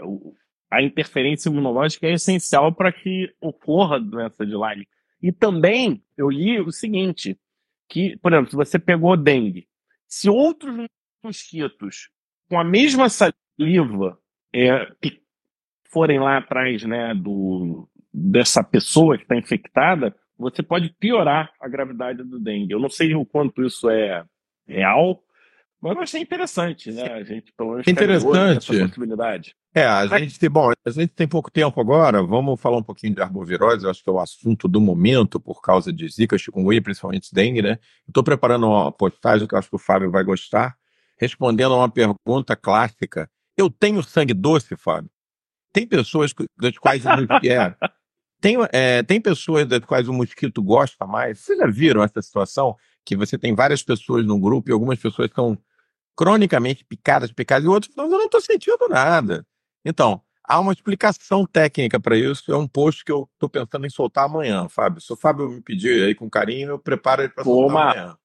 [0.71, 4.87] a interferência imunológica é essencial para que ocorra doença de Lyme.
[5.21, 7.37] E também eu li o seguinte,
[7.89, 9.67] que, por exemplo, se você pegou dengue,
[10.07, 10.87] se outros
[11.23, 12.09] mosquitos
[12.49, 14.19] com a mesma saliva
[14.53, 14.87] é,
[15.85, 22.23] forem lá atrás né, do, dessa pessoa que está infectada, você pode piorar a gravidade
[22.23, 22.73] do dengue.
[22.73, 24.23] Eu não sei o quanto isso é
[24.67, 25.21] real,
[25.81, 27.13] mas eu achei interessante, né?
[27.13, 29.55] A gente pelo menos interessante essa possibilidade.
[29.73, 33.21] É, a gente, bom, a gente tem pouco tempo agora, vamos falar um pouquinho de
[33.21, 37.33] arbovirose, eu acho que é o assunto do momento por causa de zika, chikungunya, principalmente
[37.33, 37.77] dengue, né?
[38.07, 40.77] Estou preparando uma postagem que eu acho que o Fábio vai gostar,
[41.19, 43.29] respondendo a uma pergunta clássica.
[43.57, 45.11] Eu tenho sangue doce, Fábio?
[45.73, 47.75] Tem pessoas das quais o mosquito é,
[48.41, 51.39] tem, é, tem pessoas das quais o mosquito gosta mais.
[51.39, 52.75] Vocês já viram essa situação?
[53.03, 55.57] Que você tem várias pessoas no grupo e algumas pessoas são
[56.15, 59.45] cronicamente picadas, picadas, e outros falam, eu não estou sentindo nada.
[59.83, 62.51] Então, há uma explicação técnica para isso.
[62.51, 65.01] É um post que eu estou pensando em soltar amanhã, Fábio.
[65.01, 68.17] Se o Fábio me pedir aí com carinho, eu preparo ele para soltar amanhã.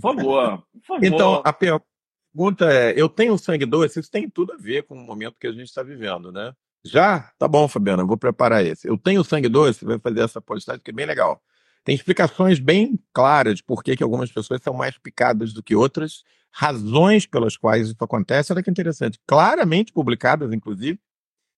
[0.00, 1.04] Por favor, por favor.
[1.04, 4.00] Então, a pergunta é: eu tenho sangue doce?
[4.00, 6.52] Isso tem tudo a ver com o momento que a gente está vivendo, né?
[6.88, 7.30] Já?
[7.38, 8.88] Tá bom, Fabiana, vou preparar esse.
[8.88, 11.42] Eu tenho sangue doce, vai fazer essa postagem que é bem legal.
[11.84, 15.74] Tem explicações bem claras de por que, que algumas pessoas são mais picadas do que
[15.74, 18.52] outras, razões pelas quais isso acontece.
[18.52, 19.20] Olha que interessante.
[19.26, 20.98] Claramente publicadas, inclusive,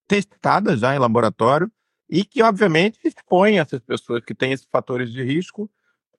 [0.06, 1.70] testadas já em laboratório
[2.10, 5.70] e que, obviamente, expõem essas pessoas que têm esses fatores de risco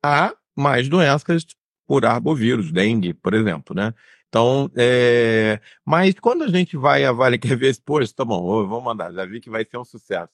[0.02, 1.46] a mais doenças
[1.90, 3.96] por arbovírus, dengue, por exemplo, né?
[4.28, 5.60] Então, é...
[5.84, 9.42] mas quando a gente vai avaliar, quer ver post, tá bom, vou mandar, já vi
[9.42, 10.30] que vai ser um sucesso.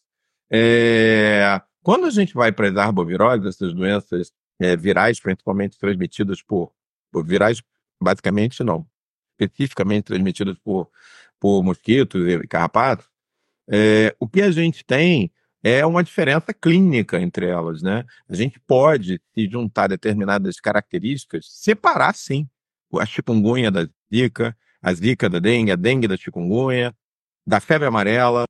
[0.52, 1.62] É...
[1.82, 6.74] Quando a gente vai para as arboviroses, essas doenças é, virais, principalmente transmitidas por,
[7.10, 7.62] por virais,
[8.04, 8.86] basicamente não,
[9.40, 10.90] especificamente transmitidas por,
[11.40, 13.08] por mosquitos e carrapatos,
[13.70, 15.32] é, o que a gente tem
[15.68, 18.06] é uma diferença clínica entre elas, né?
[18.30, 22.48] A gente pode, se juntar determinadas características, separar sim
[23.00, 26.96] a chikungunya da zika, a zika da dengue, a dengue da chikungunya,
[27.48, 28.46] da febre amarela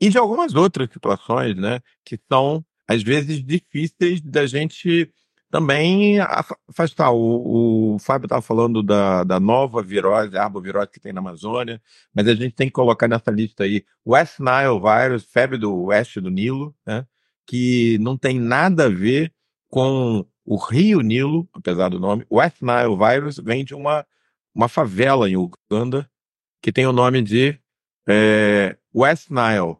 [0.00, 1.80] e de algumas outras situações, né?
[2.02, 5.12] Que são, às vezes, difíceis da gente
[5.54, 7.12] também afastar.
[7.12, 11.80] O, o Fábio estava falando da, da nova virose, arbovirose que tem na Amazônia,
[12.12, 16.20] mas a gente tem que colocar nessa lista aí West Nile virus, febre do oeste
[16.20, 17.06] do Nilo, né,
[17.46, 19.32] que não tem nada a ver
[19.68, 22.26] com o Rio Nilo, apesar do nome.
[22.28, 24.04] West Nile virus vem de uma,
[24.52, 26.10] uma favela em Uganda
[26.60, 27.56] que tem o nome de
[28.08, 29.76] é, West Nile,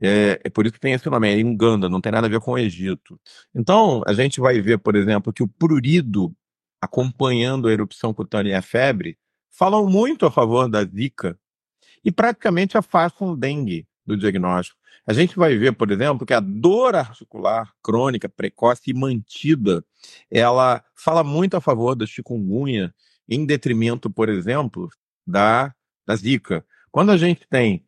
[0.00, 2.40] é, é, por isso que tem esse nome, é Uganda, não tem nada a ver
[2.40, 3.20] com o Egito.
[3.54, 6.34] Então, a gente vai ver, por exemplo, que o prurido,
[6.80, 9.18] acompanhando a erupção cutânea e a febre,
[9.50, 11.38] falam muito a favor da zika
[12.04, 14.78] e praticamente afastam o dengue do diagnóstico.
[15.06, 19.84] A gente vai ver, por exemplo, que a dor articular crônica, precoce e mantida,
[20.30, 22.94] ela fala muito a favor da chikungunya,
[23.28, 24.88] em detrimento, por exemplo,
[25.26, 25.74] da,
[26.06, 26.64] da zika.
[26.90, 27.84] Quando a gente tem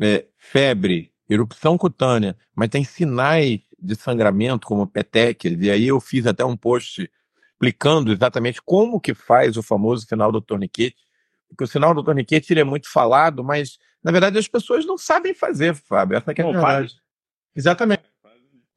[0.00, 6.26] é, febre erupção cutânea, mas tem sinais de sangramento, como petequias, e aí eu fiz
[6.26, 7.10] até um post
[7.52, 10.96] explicando exatamente como que faz o famoso sinal do torniquete,
[11.48, 14.98] porque o sinal do torniquete ele é muito falado, mas na verdade as pessoas não
[14.98, 16.94] sabem fazer, Fábio, essa é a verdade.
[17.54, 18.02] Exatamente.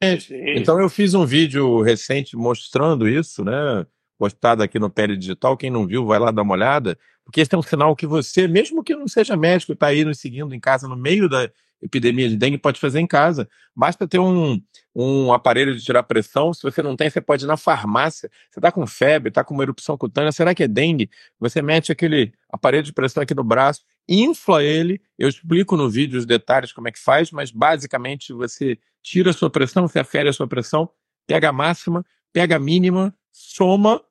[0.01, 3.85] Então eu fiz um vídeo recente mostrando isso, né?
[4.17, 5.55] Postado aqui no Pele Digital.
[5.55, 6.97] Quem não viu, vai lá dar uma olhada.
[7.23, 10.19] Porque esse é um sinal que você, mesmo que não seja médico, está aí nos
[10.19, 11.49] seguindo em casa no meio da
[11.83, 13.47] epidemia de dengue, pode fazer em casa.
[13.75, 14.61] Basta ter um,
[14.95, 16.53] um aparelho de tirar pressão.
[16.53, 18.29] Se você não tem, você pode ir na farmácia.
[18.49, 21.09] Você está com febre, está com uma erupção cutânea, será que é dengue?
[21.39, 25.01] Você mete aquele aparelho de pressão aqui no braço, infla ele.
[25.19, 29.33] Eu explico no vídeo os detalhes como é que faz, mas basicamente você tira a
[29.33, 30.89] sua pressão, você afere a sua pressão,
[31.27, 34.01] pega a máxima, pega a mínima, soma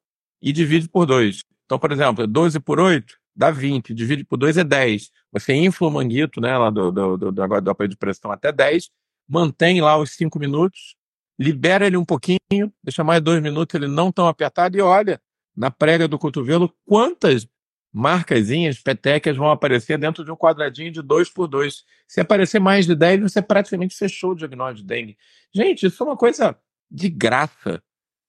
[0.40, 1.42] e divide por dois.
[1.64, 5.10] Então, por exemplo, 12 por 8 dá 20, divide por 2 é 10.
[5.32, 8.52] Você infla o manguito né, lá do, do, do, do, do aparelho de pressão até
[8.52, 8.90] 10,
[9.28, 10.96] mantém lá os 5 minutos,
[11.38, 15.20] libera ele um pouquinho, deixa mais 2 minutos ele não tão apertado e olha
[15.56, 17.46] na prega do cotovelo quantas
[17.92, 21.84] marcazinhas, petecas vão aparecer dentro de um quadradinho de 2 por 2.
[22.08, 25.18] Se aparecer mais de 10, você praticamente fechou o diagnóstico de dengue.
[25.54, 26.56] Gente, isso é uma coisa
[26.90, 27.82] de graça,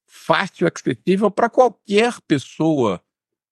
[0.05, 3.01] fácil, acessível para qualquer pessoa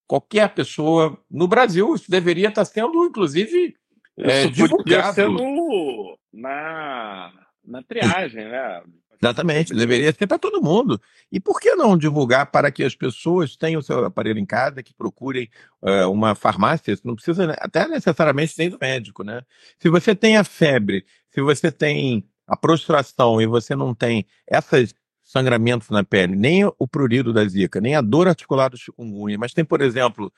[0.06, 1.94] qualquer pessoa no Brasil.
[1.94, 3.74] Isso deveria estar sendo, inclusive,
[4.18, 5.14] é, divulgado.
[5.14, 7.32] Ser no, na,
[7.64, 8.82] na triagem, né?
[9.22, 11.00] Exatamente, deveria ser para todo mundo.
[11.30, 14.82] E por que não divulgar para que as pessoas tenham o seu aparelho em casa,
[14.82, 15.48] que procurem
[15.80, 16.98] uh, uma farmácia?
[17.04, 19.42] Não precisa até necessariamente ser do médico, né?
[19.78, 24.92] Se você tem a febre, se você tem a prostração e você não tem essas
[25.32, 29.54] sangramentos na pele, nem o prurido da zika, nem a dor articular do chikungunya, mas
[29.54, 30.30] tem, por exemplo,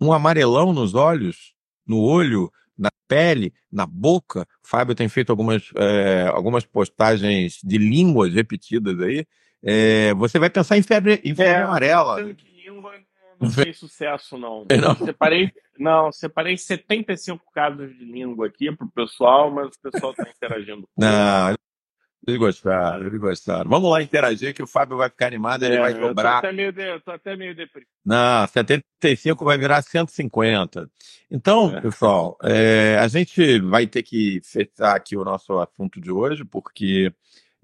[0.00, 1.54] um amarelão nos olhos,
[1.86, 4.42] no olho, na pele, na boca.
[4.64, 9.24] O Fábio tem feito algumas, é, algumas postagens de línguas repetidas aí.
[9.62, 12.20] É, você vai pensar em febre, em febre é, amarela.
[12.20, 12.94] Língua
[13.38, 14.66] não fez sucesso, não.
[14.82, 14.96] não.
[14.96, 20.28] Separei, não, separei 75 casos de língua aqui para o pessoal, mas o pessoal está
[20.28, 20.88] interagindo.
[20.96, 21.54] Não,
[22.26, 23.70] eles gostaram, eles gostaram.
[23.70, 26.36] Vamos lá interagir que o Fábio vai ficar animado, ele é, vai dobrar.
[26.36, 27.88] Eu tô até meio, de, tô até meio deprimido.
[28.04, 30.90] Não, 75 vai virar 150.
[31.30, 31.80] Então, é.
[31.80, 37.12] pessoal, é, a gente vai ter que fechar aqui o nosso assunto de hoje, porque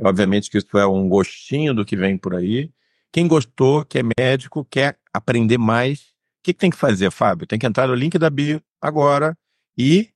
[0.01, 2.71] obviamente que isso é um gostinho do que vem por aí.
[3.13, 7.47] Quem gostou, que é médico, quer aprender mais, o que, que tem que fazer, Fábio?
[7.47, 9.37] Tem que entrar no link da bio agora
[9.77, 10.11] e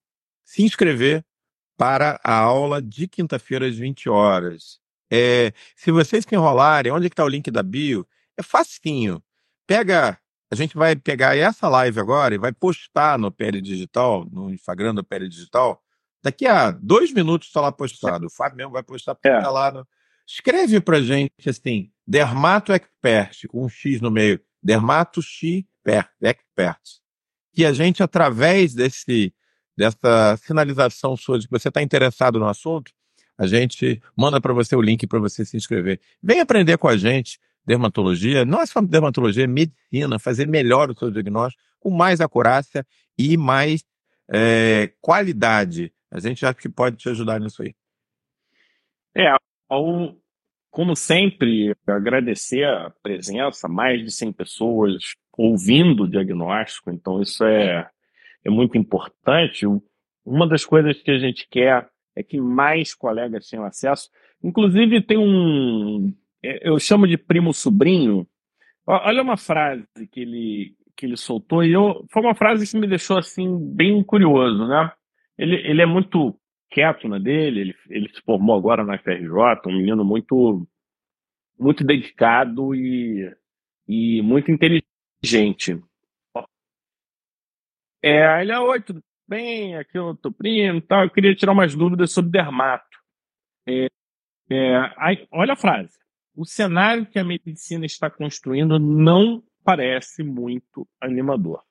[0.44, 1.24] se inscrever
[1.80, 4.78] para a aula de quinta-feira às 20 horas.
[5.10, 8.06] É, se vocês que enrolarem, onde é está o link da bio?
[8.36, 9.22] É facinho.
[9.66, 10.18] Pega,
[10.50, 14.94] a gente vai pegar essa live agora e vai postar no PL Digital, no Instagram
[14.94, 15.82] do PL Digital.
[16.22, 18.26] Daqui a dois minutos está lá postado.
[18.26, 19.38] O Fábio mesmo vai postar é.
[19.38, 19.72] lá.
[19.72, 19.88] No...
[20.26, 24.38] Escreve pra gente assim, Dermato Expert, com um X no meio.
[24.62, 25.64] Dermato X
[26.20, 27.00] Expert.
[27.54, 29.32] Que a gente, através desse
[29.80, 32.92] dessa sinalização sua de que você está interessado no assunto,
[33.38, 35.98] a gente manda para você o link para você se inscrever.
[36.22, 40.98] Vem aprender com a gente dermatologia, não é só dermatologia, é medicina, fazer melhor o
[40.98, 43.82] seu diagnóstico, com mais acurácia e mais
[44.30, 45.90] é, qualidade.
[46.10, 47.74] A gente acha que pode te ajudar nisso aí.
[49.16, 49.34] É,
[49.66, 50.14] ao,
[50.70, 57.88] como sempre, agradecer a presença, mais de 100 pessoas ouvindo o diagnóstico, então isso é
[58.44, 59.66] é muito importante.
[60.24, 64.10] Uma das coisas que a gente quer é que mais colegas tenham acesso.
[64.42, 66.12] Inclusive, tem um.
[66.42, 68.26] É, eu chamo de primo sobrinho.
[68.86, 72.86] Olha uma frase que ele, que ele soltou, e eu, foi uma frase que me
[72.86, 74.90] deixou assim bem curioso, né?
[75.38, 76.38] Ele, ele é muito
[76.70, 79.28] quieto na dele, ele, ele se formou agora na FRJ,
[79.66, 80.66] um menino muito,
[81.58, 83.32] muito dedicado e,
[83.86, 85.80] e muito inteligente.
[88.02, 89.76] É, ele, é, oi, tudo bem?
[89.76, 91.04] Aqui eu tô primo tal.
[91.04, 92.98] Eu queria tirar umas dúvidas sobre dermato.
[93.68, 93.86] É,
[94.50, 95.98] é, aí, olha a frase.
[96.34, 101.62] O cenário que a medicina está construindo não parece muito animador.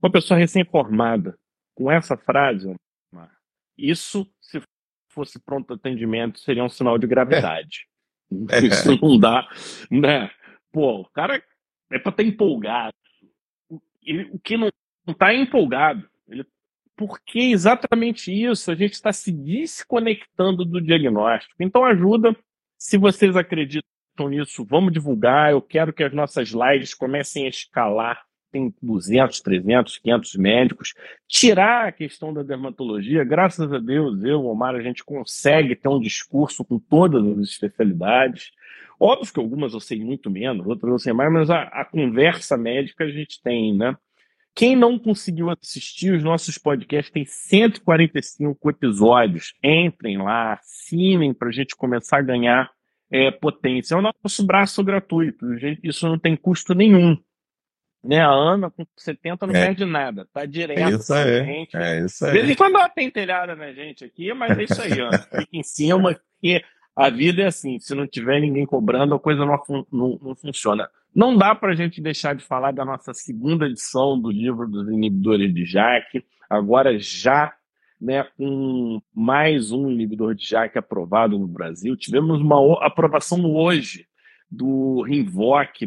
[0.00, 1.36] Uma pessoa recém-formada,
[1.74, 2.74] com essa frase,
[3.76, 4.62] isso, se
[5.08, 7.88] fosse pronto atendimento, seria um sinal de gravidade.
[8.50, 8.60] É.
[8.66, 9.48] Isso não dá,
[9.90, 10.30] né?
[10.72, 11.42] Pô, o cara
[11.90, 12.94] é para estar empolgado.
[14.32, 14.68] o que não
[15.06, 16.08] não está empolgado.
[16.28, 16.44] Ele,
[16.96, 21.54] porque exatamente isso, a gente está se desconectando do diagnóstico.
[21.60, 22.36] Então ajuda,
[22.78, 23.84] se vocês acreditam
[24.28, 25.50] nisso, vamos divulgar.
[25.50, 28.22] Eu quero que as nossas lives comecem a escalar.
[28.52, 30.94] Tem 200, 300, 500 médicos.
[31.26, 35.98] Tirar a questão da dermatologia, graças a Deus, eu, Omar, a gente consegue ter um
[35.98, 38.52] discurso com todas as especialidades.
[38.98, 42.56] Óbvio que algumas eu sei muito menos, outras eu sei mais, mas a, a conversa
[42.56, 43.96] médica a gente tem, né?
[44.54, 49.52] Quem não conseguiu assistir, os nossos podcasts têm 145 episódios.
[49.62, 52.70] Entrem lá, assinem para a gente começar a ganhar
[53.10, 53.94] é, potência.
[53.94, 55.44] É o nosso braço gratuito.
[55.82, 57.18] Isso não tem custo nenhum.
[58.02, 58.20] Né?
[58.20, 59.66] A Ana com 70 não é.
[59.66, 60.78] perde nada, tá direto.
[60.78, 61.44] É isso aí.
[61.44, 61.76] Gente.
[61.76, 62.32] É isso aí.
[62.32, 65.18] De vez em quando ela tem telhada na gente aqui, mas é isso aí, Ana.
[65.40, 66.62] Fica em cima, porque
[66.94, 69.58] a vida é assim: se não tiver ninguém cobrando, a coisa não,
[69.90, 70.88] não, não funciona.
[71.14, 74.88] Não dá para a gente deixar de falar da nossa segunda edição do livro dos
[74.88, 77.54] inibidores de JAK, agora já
[78.00, 81.96] né, com mais um inibidor de JAK aprovado no Brasil.
[81.96, 84.06] Tivemos uma aprovação hoje
[84.50, 85.86] do Rinvoq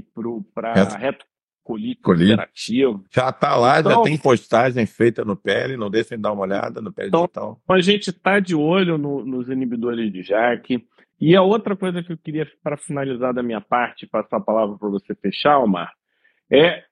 [0.54, 1.26] para reto
[1.68, 3.04] colite operativo.
[3.12, 6.44] Já está lá, então, já tem postagem feita no PL, não deixem de dar uma
[6.44, 7.62] olhada no PL então, digital.
[7.68, 10.88] A gente está de olho no, nos inibidores de JAK.
[11.20, 14.78] E a outra coisa que eu queria, para finalizar da minha parte, passar a palavra
[14.78, 15.92] para você fechar, Omar,
[16.52, 16.84] é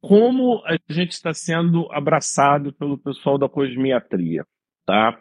[0.00, 4.44] como a gente está sendo abraçado pelo pessoal da cosmiatria
[4.90, 5.16] tá?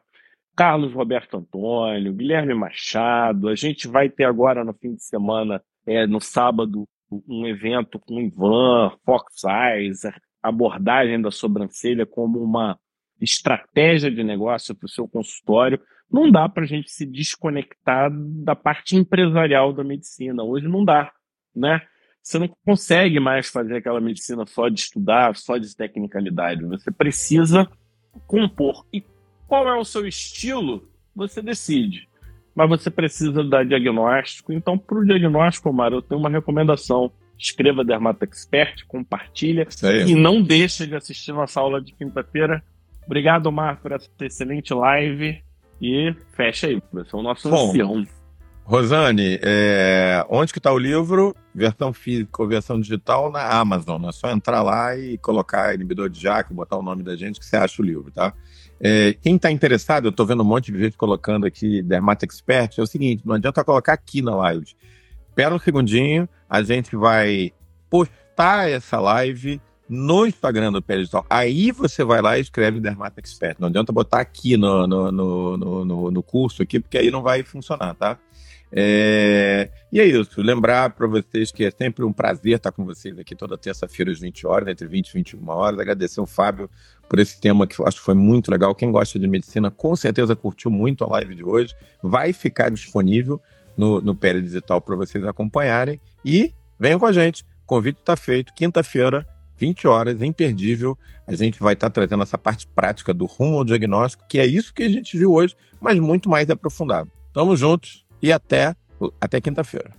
[0.56, 3.48] Carlos Roberto Antônio, Guilherme Machado.
[3.48, 6.88] A gente vai ter agora no fim de semana, é, no sábado,
[7.28, 10.02] um evento com Ivan, Fox Eyes,
[10.42, 12.80] abordagem da sobrancelha como uma
[13.22, 15.80] estratégia de negócio para o seu consultório.
[16.12, 20.44] Não dá para a gente se desconectar da parte empresarial da medicina.
[20.44, 21.12] Hoje não dá,
[21.56, 21.82] né?
[22.22, 26.66] Você não consegue mais fazer aquela medicina só de estudar, só de tecnicalidade.
[26.66, 27.70] Você precisa
[28.28, 28.86] compor.
[28.94, 29.04] E
[29.48, 32.08] qual é o seu estilo, você decide.
[32.54, 34.52] Mas você precisa dar diagnóstico.
[34.52, 37.12] Então, para o diagnóstico, Omar, eu tenho uma recomendação.
[37.38, 39.66] Escreva Dermato Expert, compartilha
[40.06, 42.62] e não deixe de assistir nossa aula de quinta-feira.
[43.10, 45.42] Obrigado, Omar, por essa excelente live.
[45.82, 48.06] E fecha aí, é o nosso Bom, ancião.
[48.64, 50.24] Rosane, é...
[50.30, 51.36] onde que está o livro?
[51.56, 54.06] Versão física ou versão digital na Amazon.
[54.08, 57.46] É só entrar lá e colocar inibidor de jaco, botar o nome da gente que
[57.48, 58.32] você acha o livro, tá?
[58.80, 62.78] É, quem está interessado, eu estou vendo um monte de gente colocando aqui Dermat Expert,
[62.78, 64.68] é o seguinte, não adianta colocar aqui na live.
[65.28, 67.52] Espera um segundinho, a gente vai
[67.90, 69.60] postar essa live
[69.90, 71.26] no Instagram do Pé Digital.
[71.28, 73.58] Aí você vai lá e escreve Dermat Expert.
[73.60, 77.42] Não adianta botar aqui no, no, no, no, no curso aqui, porque aí não vai
[77.42, 78.20] funcionar, tá?
[78.72, 79.72] É...
[79.92, 80.42] E é isso.
[80.42, 84.20] Lembrar para vocês que é sempre um prazer estar com vocês aqui toda terça-feira às
[84.20, 85.80] 20 horas, entre 20 e 21 horas.
[85.80, 86.70] Agradecer ao Fábio
[87.10, 88.76] por esse tema que eu acho que foi muito legal.
[88.76, 91.74] Quem gosta de medicina com certeza curtiu muito a live de hoje.
[92.04, 93.42] Vai ficar disponível
[93.76, 96.00] no, no Pérez Digital para vocês acompanharem.
[96.24, 97.42] E venham com a gente.
[97.42, 98.54] O convite está feito.
[98.54, 99.26] Quinta-feira,
[99.60, 100.98] 20 horas, imperdível.
[101.28, 104.74] A gente vai estar trazendo essa parte prática do rumo ao diagnóstico, que é isso
[104.74, 107.12] que a gente viu hoje, mas muito mais aprofundado.
[107.34, 108.76] Tamo juntos e até,
[109.20, 109.92] até quinta-feira.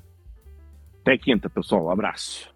[1.03, 1.87] Até quinta, pessoal.
[1.87, 2.49] Um abraço.